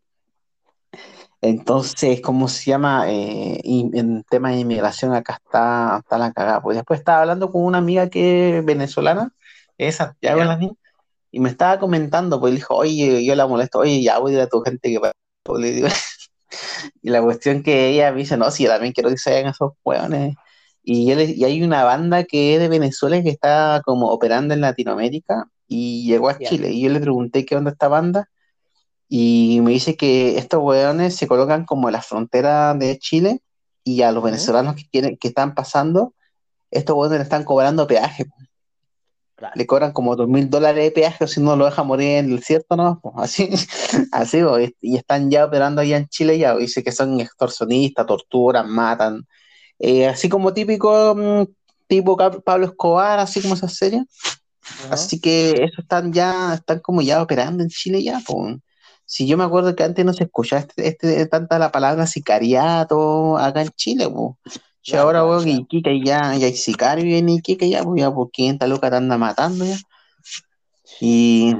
[1.41, 3.09] Entonces, ¿cómo se llama?
[3.09, 6.61] Eh, en temas de inmigración acá está, está la cagada.
[6.61, 9.33] Pues después estaba hablando con una amiga que es venezolana,
[9.77, 10.59] es Santiago la
[11.31, 14.41] y me estaba comentando, pues dijo, oye, yo la molesto, oye, ya voy a ir
[14.41, 14.99] a tu gente que
[15.59, 15.87] le digo,
[17.03, 19.51] y la cuestión que ella me dice, no, si yo también quiero que se hagan
[19.51, 20.35] esos hueones.
[20.83, 25.47] Y, y hay una banda que es de Venezuela que está como operando en Latinoamérica
[25.69, 26.71] y llegó a Chile.
[26.71, 28.29] Y yo le pregunté qué onda esta banda
[29.07, 33.41] y me dice que estos hueones se colocan como en la frontera de Chile
[33.83, 36.13] y a los venezolanos que, quieren, que están pasando,
[36.69, 38.25] estos hueones le están cobrando peaje.
[39.55, 42.25] Le cobran como dos mil dólares de peaje o si no lo deja morir en
[42.25, 43.01] el desierto, ¿no?
[43.15, 43.49] así,
[44.11, 44.39] así,
[44.81, 46.55] y están ya operando allá en Chile ya.
[46.55, 49.25] Dice que son extorsionistas, torturan, matan.
[49.79, 51.43] Eh, así como típico, mm,
[51.87, 54.05] tipo Pablo Escobar, así como esa serie.
[54.89, 58.57] Así que eso están ya, están como ya operando en Chile ya, pues.
[59.05, 63.37] Si yo me acuerdo que antes no se escuchaba este, este, tanta la palabra sicariato
[63.37, 64.35] acá en Chile, pues.
[64.83, 68.31] Y ahora, weón, que Iquique ya, ya hay sicario en Iquique ya, pues ya por
[68.31, 69.77] 500 lucas te anda matando ya.
[71.01, 71.55] Y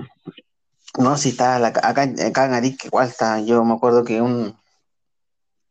[0.97, 4.55] no, si está acá, acá en Arique, igual está, yo me acuerdo que un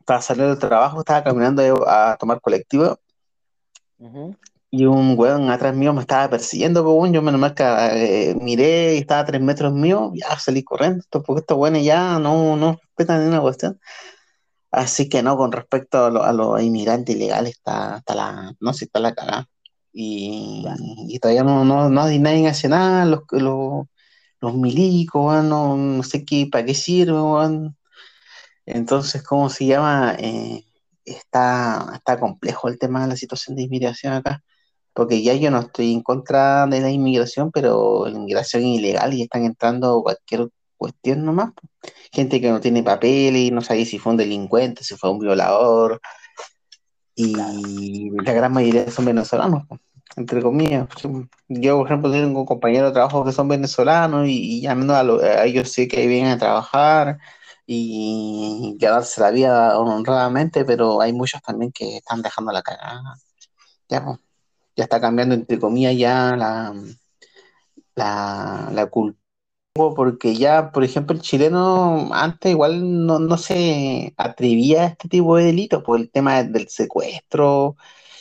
[0.09, 2.99] estaba saliendo del trabajo, estaba caminando a tomar colectivo.
[4.71, 8.95] Y un weón atrás mío me estaba persiguiendo, pues, yo menos mal que eh, miré
[8.95, 12.73] y estaba a tres metros mío, ya salí corriendo, porque estos weones ya no, no
[12.81, 13.79] respetan ninguna cuestión.
[14.71, 18.99] Así que no, con respecto a, los inmigrantes ilegales, está, está la, no sé, está
[18.99, 19.49] la cagada.
[19.93, 20.65] Y,
[21.07, 23.87] y, todavía no, no, no hay nadie hace nada, los, los,
[24.41, 27.75] los milicos, no, no, sé qué, para qué sirven,
[28.65, 30.15] Entonces, ¿cómo se llama?
[30.19, 30.65] Eh,
[31.05, 34.43] está, está complejo el tema de la situación de inmigración acá
[34.99, 39.21] porque ya yo no estoy en contra de la inmigración, pero la inmigración ilegal y
[39.21, 41.53] están entrando cualquier cuestión nomás.
[42.11, 45.19] Gente que no tiene papel y no sabe si fue un delincuente, si fue un
[45.19, 46.01] violador.
[47.15, 47.33] Y
[48.11, 49.63] la gran mayoría son venezolanos,
[50.17, 50.89] entre comillas.
[51.47, 55.87] Yo, por ejemplo, tengo compañeros de trabajo que son venezolanos y, llamando a, ellos sí
[55.87, 57.19] que vienen a trabajar
[57.65, 63.15] y ganarse la vida honradamente, pero hay muchos también que están dejando la cagada.
[63.87, 64.19] Ya, pues
[64.79, 66.73] ya está cambiando, entre comillas, ya la,
[67.95, 69.19] la, la cultura,
[69.73, 75.35] porque ya, por ejemplo, el chileno antes igual no, no se atrevía a este tipo
[75.35, 77.75] de delitos, por el tema del secuestro,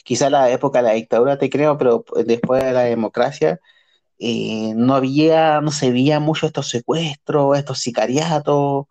[0.04, 3.60] quizá la época de la dictadura, te creo, pero después de la democracia,
[4.18, 8.86] eh, no había, no se veía mucho estos secuestros, estos sicariatos,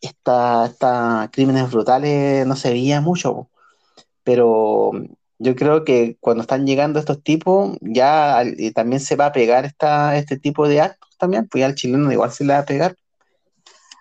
[0.00, 3.50] estas esta crímenes brutales, no se veía mucho,
[4.24, 4.92] pero
[5.38, 8.42] yo creo que cuando están llegando estos tipos, ya
[8.74, 12.10] también se va a pegar esta, este tipo de actos también, pues ya al chileno
[12.12, 12.96] igual se le va a pegar.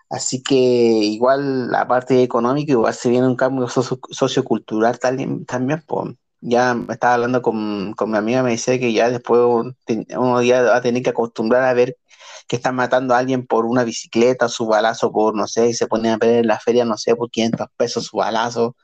[0.10, 6.16] Así que igual la parte económica, igual se viene un cambio sociocultural también, también pues
[6.42, 9.42] ya estaba hablando con, con, mi amiga, me dice que ya después
[10.16, 11.98] uno ya va a tener que acostumbrar a ver
[12.48, 15.88] que están matando a alguien por una bicicleta, su balazo por, no sé, y se
[15.88, 18.76] ponen a ver en la feria, no sé, por 500 pesos su balazo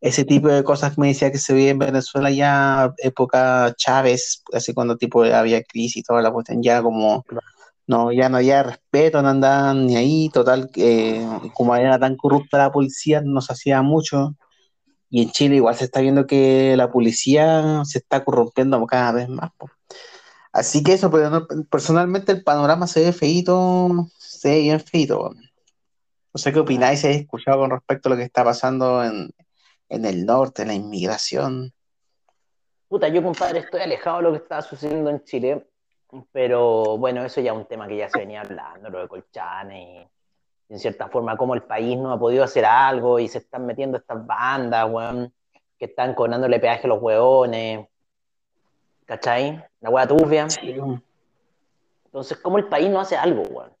[0.00, 4.42] ese tipo de cosas que me decía que se veía en Venezuela ya época Chávez,
[4.52, 7.24] así cuando tipo había crisis y toda la cuestión, ya como
[7.86, 12.58] no, ya no había respeto, no andaban ni ahí, total, eh, como era tan corrupta
[12.58, 14.36] la policía, no se hacía mucho.
[15.10, 19.28] Y en Chile igual se está viendo que la policía se está corrompiendo cada vez
[19.28, 19.50] más.
[20.52, 25.30] Así que eso, pero personalmente el panorama se ve feito, se ve bien feito.
[26.32, 29.32] No sé qué opináis, si habéis escuchado con respecto a lo que está pasando en,
[29.90, 31.72] en el norte, la inmigración.
[32.88, 35.66] Puta, yo, compadre, estoy alejado de lo que está sucediendo en Chile,
[36.32, 40.08] pero bueno, eso ya es un tema que ya se venía hablando, lo de Colchane
[40.68, 43.66] y en cierta forma cómo el país no ha podido hacer algo y se están
[43.66, 45.32] metiendo estas bandas, weón,
[45.78, 47.86] que están cobrándole peaje a los weones,
[49.04, 49.64] ¿cachai?
[49.80, 50.46] La weá tufia.
[52.04, 53.72] Entonces, ¿cómo el país no hace algo, weón?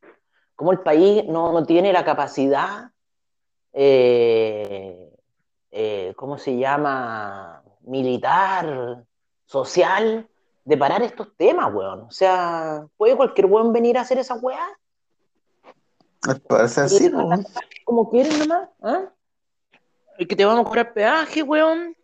[0.56, 2.90] ¿Cómo el país no, no tiene la capacidad
[3.72, 5.09] eh,
[5.70, 7.62] eh, ¿cómo se llama?
[7.82, 9.04] Militar,
[9.44, 10.28] social,
[10.64, 12.02] de parar estos temas, weón.
[12.02, 14.66] O sea, ¿puede cualquier weón venir a hacer esa weá?
[16.48, 17.46] Puede ser así, weón.
[17.84, 19.12] Como quieren nomás, ¿ah?
[20.18, 21.96] Y que te vamos a cobrar peaje, weón.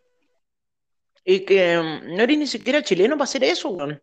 [1.25, 4.03] Y que mm, no eres ni siquiera chileno para hacer eso, weón.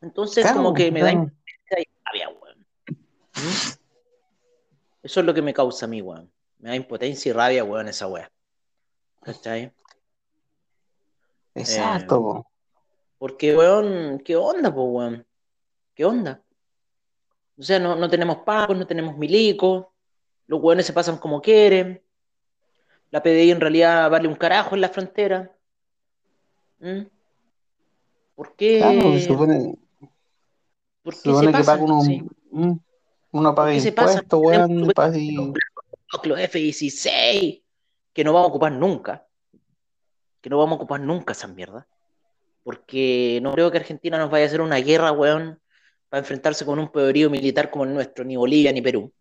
[0.00, 2.66] Entonces, como que me da impotencia y rabia, weón.
[2.88, 3.82] ¿Mm?
[5.04, 6.31] Eso es lo que me causa a mí, weón.
[6.62, 8.30] Me da impotencia y rabia, weón, esa weá.
[9.20, 9.72] ¿Cachai?
[11.54, 12.42] Exacto, eh,
[13.18, 15.26] Porque, weón, ¿qué onda, po, weón?
[15.92, 16.40] ¿Qué onda?
[17.58, 19.86] O sea, no, tenemos pagos, no tenemos milicos,
[20.46, 22.00] los weones se pasan como quieren,
[23.10, 25.54] la PDI en realidad vale un carajo en la frontera.
[26.78, 27.02] ¿Mm?
[28.36, 28.78] ¿Por qué?
[28.78, 29.74] Claro, supone,
[31.02, 32.02] ¿Por qué supone se que paga uno,
[32.52, 32.78] mm,
[33.32, 34.92] uno paga impuestos, weón,
[36.24, 37.62] los F-16,
[38.12, 39.26] que no vamos a ocupar nunca.
[40.40, 41.86] Que no vamos a ocupar nunca esa mierda.
[42.62, 45.60] Porque no creo que Argentina nos vaya a hacer una guerra, weón,
[46.08, 49.12] para enfrentarse con un poderío militar como el nuestro, ni Bolivia ni Perú.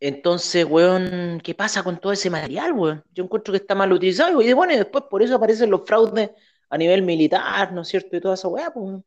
[0.00, 3.04] Entonces, weón, ¿qué pasa con todo ese material, weón?
[3.14, 6.30] Yo encuentro que está mal utilizado y bueno, y después por eso aparecen los fraudes
[6.68, 8.16] a nivel militar, ¿no es cierto?
[8.16, 9.00] Y toda esa weá, pues.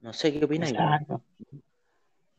[0.00, 0.72] No sé qué opinas.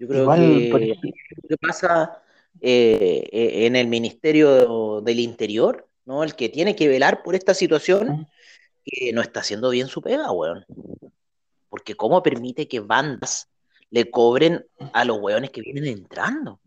[0.01, 0.95] Yo creo que
[1.43, 2.23] lo que pasa
[2.59, 6.23] eh, en el Ministerio del Interior, ¿no?
[6.23, 8.27] El que tiene que velar por esta situación
[8.83, 10.65] que no está haciendo bien su pega, weón.
[11.69, 13.47] Porque cómo permite que bandas
[13.91, 16.59] le cobren a los weones que vienen entrando.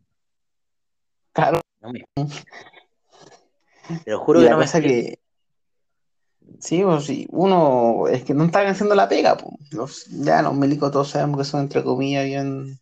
[1.33, 1.61] Claro.
[1.81, 2.05] No me...
[4.05, 5.19] Te lo juro Y que no me cosa que,
[6.61, 9.73] sí, pues, sí, uno, es que no están haciendo la pega, pues.
[9.73, 12.79] Los, ya los milicos todos sabemos que son, entre comillas, bien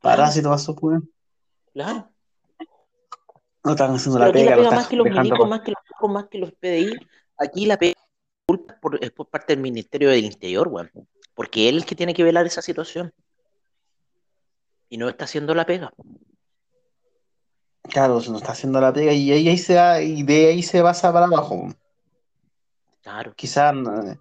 [0.00, 1.10] parásitos a su weón.
[1.72, 2.10] Claro.
[3.64, 6.26] No están haciendo Pero la pega, más que los milicos, más que los pacos, más
[6.28, 6.94] que los PDI,
[7.36, 7.94] aquí la pega
[8.80, 10.90] por- es por parte del Ministerio del Interior, weón.
[11.34, 13.12] Porque él es el que tiene que velar esa situación.
[14.88, 15.92] Y no está haciendo la pega.
[17.82, 20.62] Claro, se nos está haciendo la pega y ahí, ahí se da- y de ahí
[20.62, 21.68] se basa para abajo.
[23.02, 23.34] Claro.
[23.34, 24.16] Quizás, no-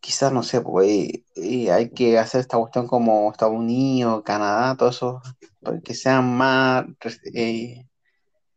[0.00, 4.76] quizás, no sé, pues eh, eh, hay que hacer esta cuestión como Estados Unidos, Canadá,
[4.76, 5.22] todo eso,
[5.62, 6.86] para que sean más,
[7.34, 7.86] eh,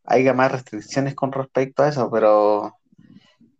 [0.04, 2.74] haya más restricciones con respecto a eso, pero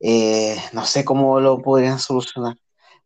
[0.00, 2.56] eh, no sé cómo lo podrían solucionar.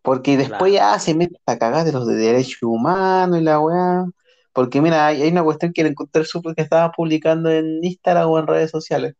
[0.03, 4.05] Porque después ya se mete a cagar de los de derechos humanos y la weá.
[4.53, 8.29] Porque mira, hay, hay una cuestión que la encontré súper que estaba publicando en Instagram
[8.29, 9.15] o en redes sociales.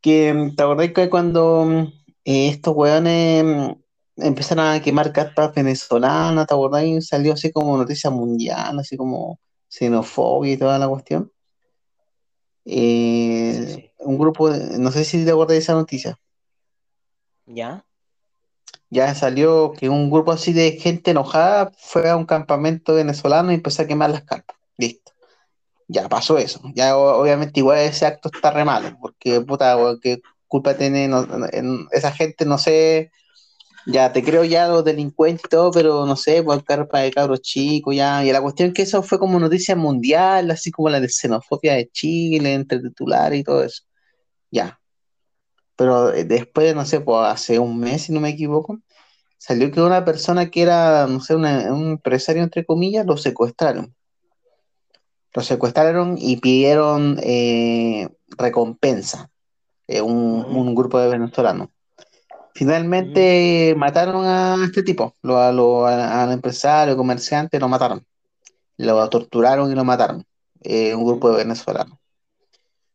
[0.00, 1.92] Que, ¿te acordás que cuando
[2.24, 3.76] eh, estos weones
[4.22, 6.84] empezaron a quemar cartas venezolanas, ¿te acordás?
[6.84, 11.30] Y salió así como noticia mundial, así como xenofobia y toda la cuestión.
[12.64, 13.90] Eh, Sí, sí.
[13.98, 16.18] un grupo, de- no sé si te acordás de esa noticia.
[17.46, 17.84] ¿Ya?
[18.90, 23.54] Ya salió que un grupo así de gente enojada fue a un campamento venezolano y
[23.54, 24.56] empezó a quemar las cartas.
[24.76, 25.12] Listo.
[25.88, 26.60] Ya pasó eso.
[26.74, 31.46] Ya obviamente igual ese acto está re malo, porque puta, qué culpa tiene no- no-
[31.52, 33.10] en- esa gente, no sé,
[33.92, 37.42] ya te creo ya los delincuentes y todo, pero no sé, pues carpa de cabros
[37.42, 38.24] chicos ya.
[38.24, 41.74] Y la cuestión es que eso fue como noticia mundial, así como la de xenofobia
[41.74, 43.82] de Chile, entre titulares y todo eso.
[44.50, 44.80] Ya.
[45.76, 48.80] Pero eh, después, no sé, pues hace un mes, si no me equivoco,
[49.38, 53.94] salió que una persona que era, no sé, una- un empresario, entre comillas, lo secuestraron.
[55.34, 59.30] Lo secuestraron y pidieron eh, recompensa,
[59.88, 61.70] eh, un grupo de venezolanos.
[62.54, 68.04] Finalmente mataron a este tipo, lo, a lo- a- al empresario, comerciante, lo mataron.
[68.76, 70.24] Lo torturaron y lo mataron,
[70.62, 71.98] eh, un grupo de venezolanos.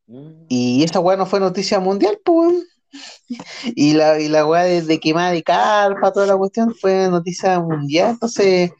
[0.07, 0.45] Mm.
[0.49, 2.63] Y esa weá no fue noticia mundial, pues.
[3.75, 7.59] Y la, y la weá de, de quemada de carpa, toda la cuestión, fue noticia
[7.59, 8.11] mundial.
[8.11, 8.71] Entonces,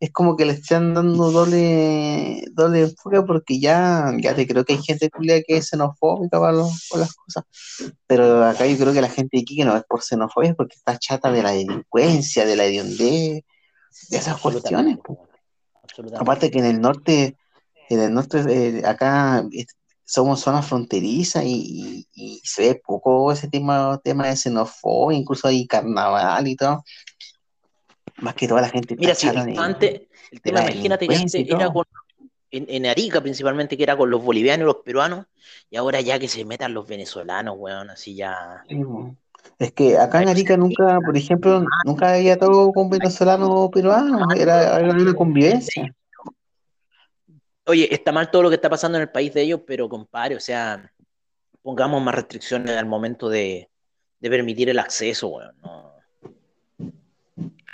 [0.00, 4.74] es como que le están dando doble, doble enfoque porque ya, ya te creo que
[4.74, 6.58] hay gente culia que es xenofóbica para,
[6.90, 7.44] por las cosas.
[8.06, 10.76] Pero acá yo creo que la gente aquí que no es por xenofobia, es porque
[10.76, 13.42] está chata de la delincuencia, de la hediondez,
[14.10, 14.98] de esas cuestiones.
[14.98, 15.30] Absolutamente.
[15.82, 16.22] Absolutamente.
[16.22, 17.36] Aparte que en el norte,
[17.88, 19.64] en el norte, eh, acá eh,
[20.04, 25.48] somos zona fronteriza y, y- y se ve poco ese tema, tema de xenofobia, incluso
[25.48, 26.84] hay carnaval y todo.
[28.18, 31.84] Más que toda la gente Mira, si antes, el tema, imagínate que antes era con,
[32.50, 35.26] en, en Arica principalmente, que era con los bolivianos y los peruanos,
[35.70, 38.64] y ahora ya que se metan los venezolanos, weón, así ya.
[38.68, 38.80] Sí.
[39.58, 44.34] Es que acá en Arica nunca, por ejemplo, nunca había todo con venezolanos o peruanos,
[44.36, 45.94] era, era una convivencia.
[47.66, 50.36] Oye, está mal todo lo que está pasando en el país de ellos, pero compadre,
[50.36, 50.92] o sea,
[51.62, 53.70] pongamos más restricciones al momento de,
[54.20, 55.56] de permitir el acceso, weón.
[55.62, 55.83] No.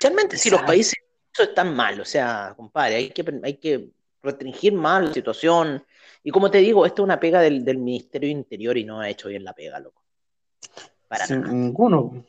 [0.01, 0.95] Especialmente si los países
[1.39, 3.91] están mal, o sea, compadre, hay que, hay que
[4.23, 5.85] restringir más la situación.
[6.23, 9.09] Y como te digo, esto es una pega del, del Ministerio Interior y no ha
[9.09, 10.03] hecho bien la pega, loco.
[11.09, 11.53] Para Sin nada.
[11.53, 12.25] ninguno.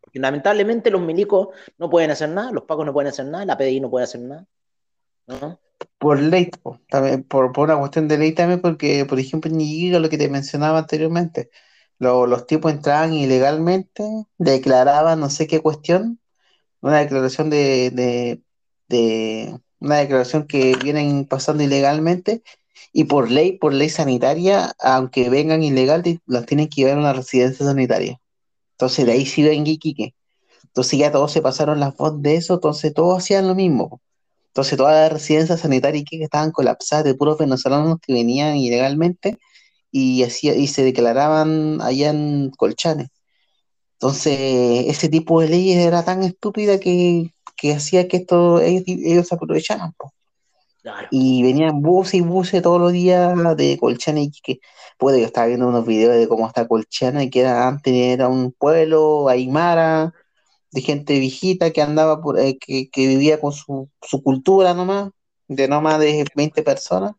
[0.00, 1.48] Porque lamentablemente los milicos
[1.78, 4.20] no pueden hacer nada, los pacos no pueden hacer nada, la PDI no puede hacer
[4.20, 4.46] nada.
[5.26, 5.60] ¿no?
[5.98, 6.50] Por ley,
[6.88, 10.18] también, por, por una cuestión de ley también, porque, por ejemplo, en Iquique, lo que
[10.18, 11.50] te mencionaba anteriormente,
[11.98, 14.04] lo- los tipos entraban ilegalmente,
[14.38, 16.18] declaraban no sé qué cuestión,
[16.80, 18.42] una declaración de, de,
[18.88, 22.42] de- una declaración que vienen pasando ilegalmente,
[22.92, 27.12] y por ley, por ley sanitaria, aunque vengan ilegal, los tienen que llevar a una
[27.12, 28.18] residencia sanitaria.
[28.72, 30.14] Entonces de ahí sí ven Iquique.
[30.64, 34.00] Entonces ya todos se pasaron las voz de eso, entonces todos hacían lo mismo.
[34.48, 39.38] Entonces todas las residencias sanitarias que estaban colapsadas de puros venezolanos que venían ilegalmente
[39.92, 43.08] y, hacía, y se declaraban allá en Colchane.
[44.00, 49.92] Entonces ese tipo de leyes era tan estúpida que, que hacía que esto, ellos, aprovecharan.
[49.94, 50.12] po.
[50.82, 51.08] Claro.
[51.10, 54.60] Y venían buses y buses todos los días de Colchane y que
[54.98, 58.52] puede yo estaba viendo unos videos de cómo está Colchane, que era, antes era un
[58.52, 60.14] pueblo aymara,
[60.70, 65.10] de gente viejita que andaba por, eh, que, que vivía con su, su cultura nomás,
[65.48, 67.12] de no más de 20 personas,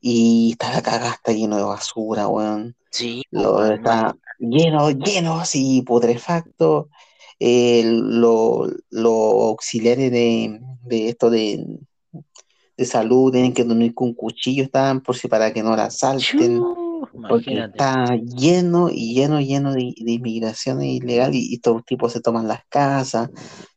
[0.00, 2.76] y está la cagada, está lleno de basura, weón.
[2.90, 6.88] Sí, Lo, está lleno, lleno así, putrefacto.
[7.38, 8.72] eh, los
[9.04, 11.64] auxiliares de, de esto de,
[12.76, 16.62] de salud tienen que dormir con cuchillo, estaban por si para que no la salten.
[17.28, 22.48] porque está lleno y lleno, lleno de, de inmigración ilegal y, estos tipos se toman
[22.48, 23.30] las casas.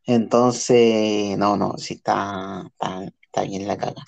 [0.05, 4.03] Entonces, no, no, sí está, está, está bien la caga.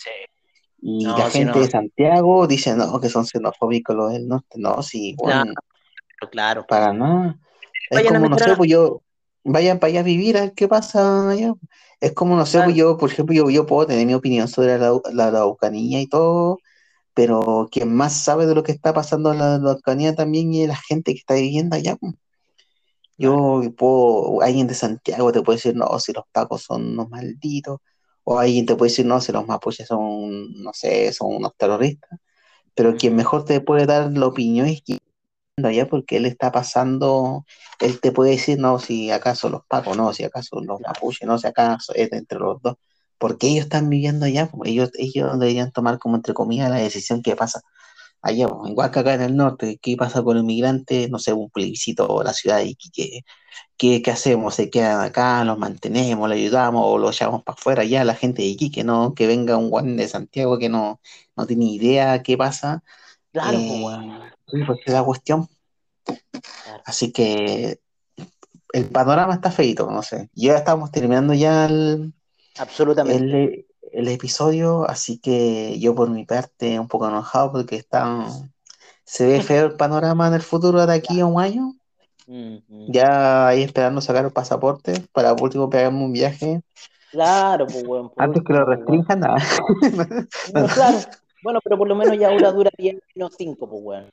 [0.79, 4.57] Y la gente de Santiago dice, no, que son xenofóbicos los del norte.
[4.59, 5.53] No, sí, bueno,
[6.31, 6.65] claro.
[6.67, 7.39] Para nada.
[7.89, 9.01] Es como, no sé, pues yo,
[9.43, 11.53] vayan para allá a vivir, a ver qué pasa allá.
[11.99, 14.77] Es como, no sé, pues yo, por ejemplo, yo, yo puedo tener mi opinión sobre
[14.77, 16.59] la, la Araucanía y todo,
[17.13, 20.75] pero quien más sabe de lo que está pasando en la Araucanía también es la
[20.75, 21.95] gente que está viviendo allá.
[21.95, 22.13] Pues.
[23.17, 27.79] Yo puedo, alguien de Santiago te puede decir, no, si los pacos son unos malditos,
[28.23, 32.19] o alguien te puede decir, no, si los mapuches son, no sé, son unos terroristas,
[32.75, 34.99] pero quien mejor te puede dar la opinión es quien
[35.65, 37.45] allá porque él está pasando,
[37.79, 41.37] él te puede decir, no, si acaso los pacos, no, si acaso los mapuches, no,
[41.39, 42.75] si acaso es entre los dos,
[43.17, 47.35] porque ellos están viviendo allá, ellos, ellos deberían tomar como entre comillas la decisión que
[47.35, 47.61] pasa
[48.21, 51.07] allá, igual que acá en el norte, ¿qué pasa con el migrante?
[51.09, 53.23] No sé, un plebiscito, la ciudad de Iquique,
[53.77, 54.55] ¿qué, qué hacemos?
[54.55, 57.83] ¿Se quedan acá, los mantenemos, le ayudamos o los llevamos para afuera?
[57.83, 59.13] Ya la gente de Iquique, ¿no?
[59.15, 61.01] Que venga un guan de Santiago que no,
[61.35, 62.83] no tiene idea qué pasa.
[63.31, 65.47] Claro, pues, Sí, pues es la cuestión.
[66.85, 67.79] Así que
[68.73, 70.29] el panorama está feito, no sé.
[70.33, 72.13] Ya estamos terminando ya el,
[72.59, 73.65] Absolutamente.
[73.91, 78.27] El, episodio, así que yo por mi parte un poco enojado porque está,
[79.03, 81.73] se ve feo el panorama en el futuro de aquí a un año.
[82.89, 86.61] Ya ahí esperando sacar el pasaporte para por último pegarme un viaje.
[87.11, 88.11] Claro, pues bueno.
[88.17, 89.37] Antes que lo restrinjan, nada.
[90.73, 90.97] claro.
[91.41, 94.07] Bueno, pero por lo menos ya una dura 10 menos 5, pues bueno.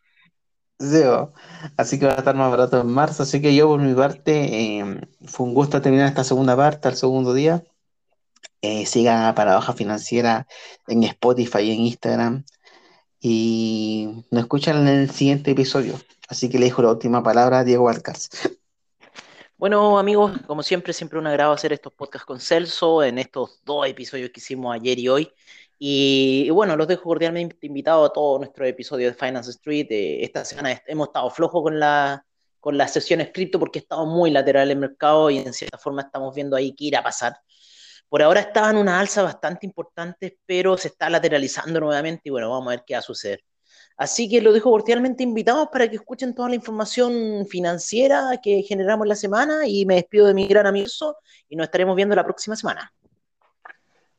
[1.76, 3.22] Así que va a estar más barato en marzo.
[3.22, 6.96] Así que yo, por mi parte, em, fue un gusto terminar esta segunda parte, el
[6.96, 7.64] segundo día.
[8.62, 10.46] Eh, siga Paradoja Financiera
[10.88, 12.44] en Spotify y en Instagram.
[13.20, 15.98] Y nos escuchan en el siguiente episodio.
[16.28, 18.30] Así que le dejo la última palabra a Diego Alcáz.
[19.56, 23.86] Bueno, amigos, como siempre, siempre un agrado hacer estos podcasts con Celso en estos dos
[23.86, 25.32] episodios que hicimos ayer y hoy.
[25.78, 29.86] Y, bueno, los dejo cordialmente invitados a todo nuestro episodio de Finance Street.
[29.90, 32.24] Eh, esta semana hemos estado flojos con la,
[32.60, 36.34] con la sesión cripto porque estado muy lateral el mercado y en cierta forma estamos
[36.34, 37.36] viendo ahí qué irá a pasar.
[38.08, 42.68] Por ahora estaban una alza bastante importante, pero se está lateralizando nuevamente y bueno, vamos
[42.68, 43.40] a ver qué va a suceder.
[43.96, 49.06] Así que los dejo cordialmente invitados para que escuchen toda la información financiera que generamos
[49.06, 51.16] la semana y me despido de mi gran amigo
[51.48, 52.92] y nos estaremos viendo la próxima semana.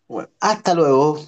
[0.07, 1.19] Bueno, hasta luego.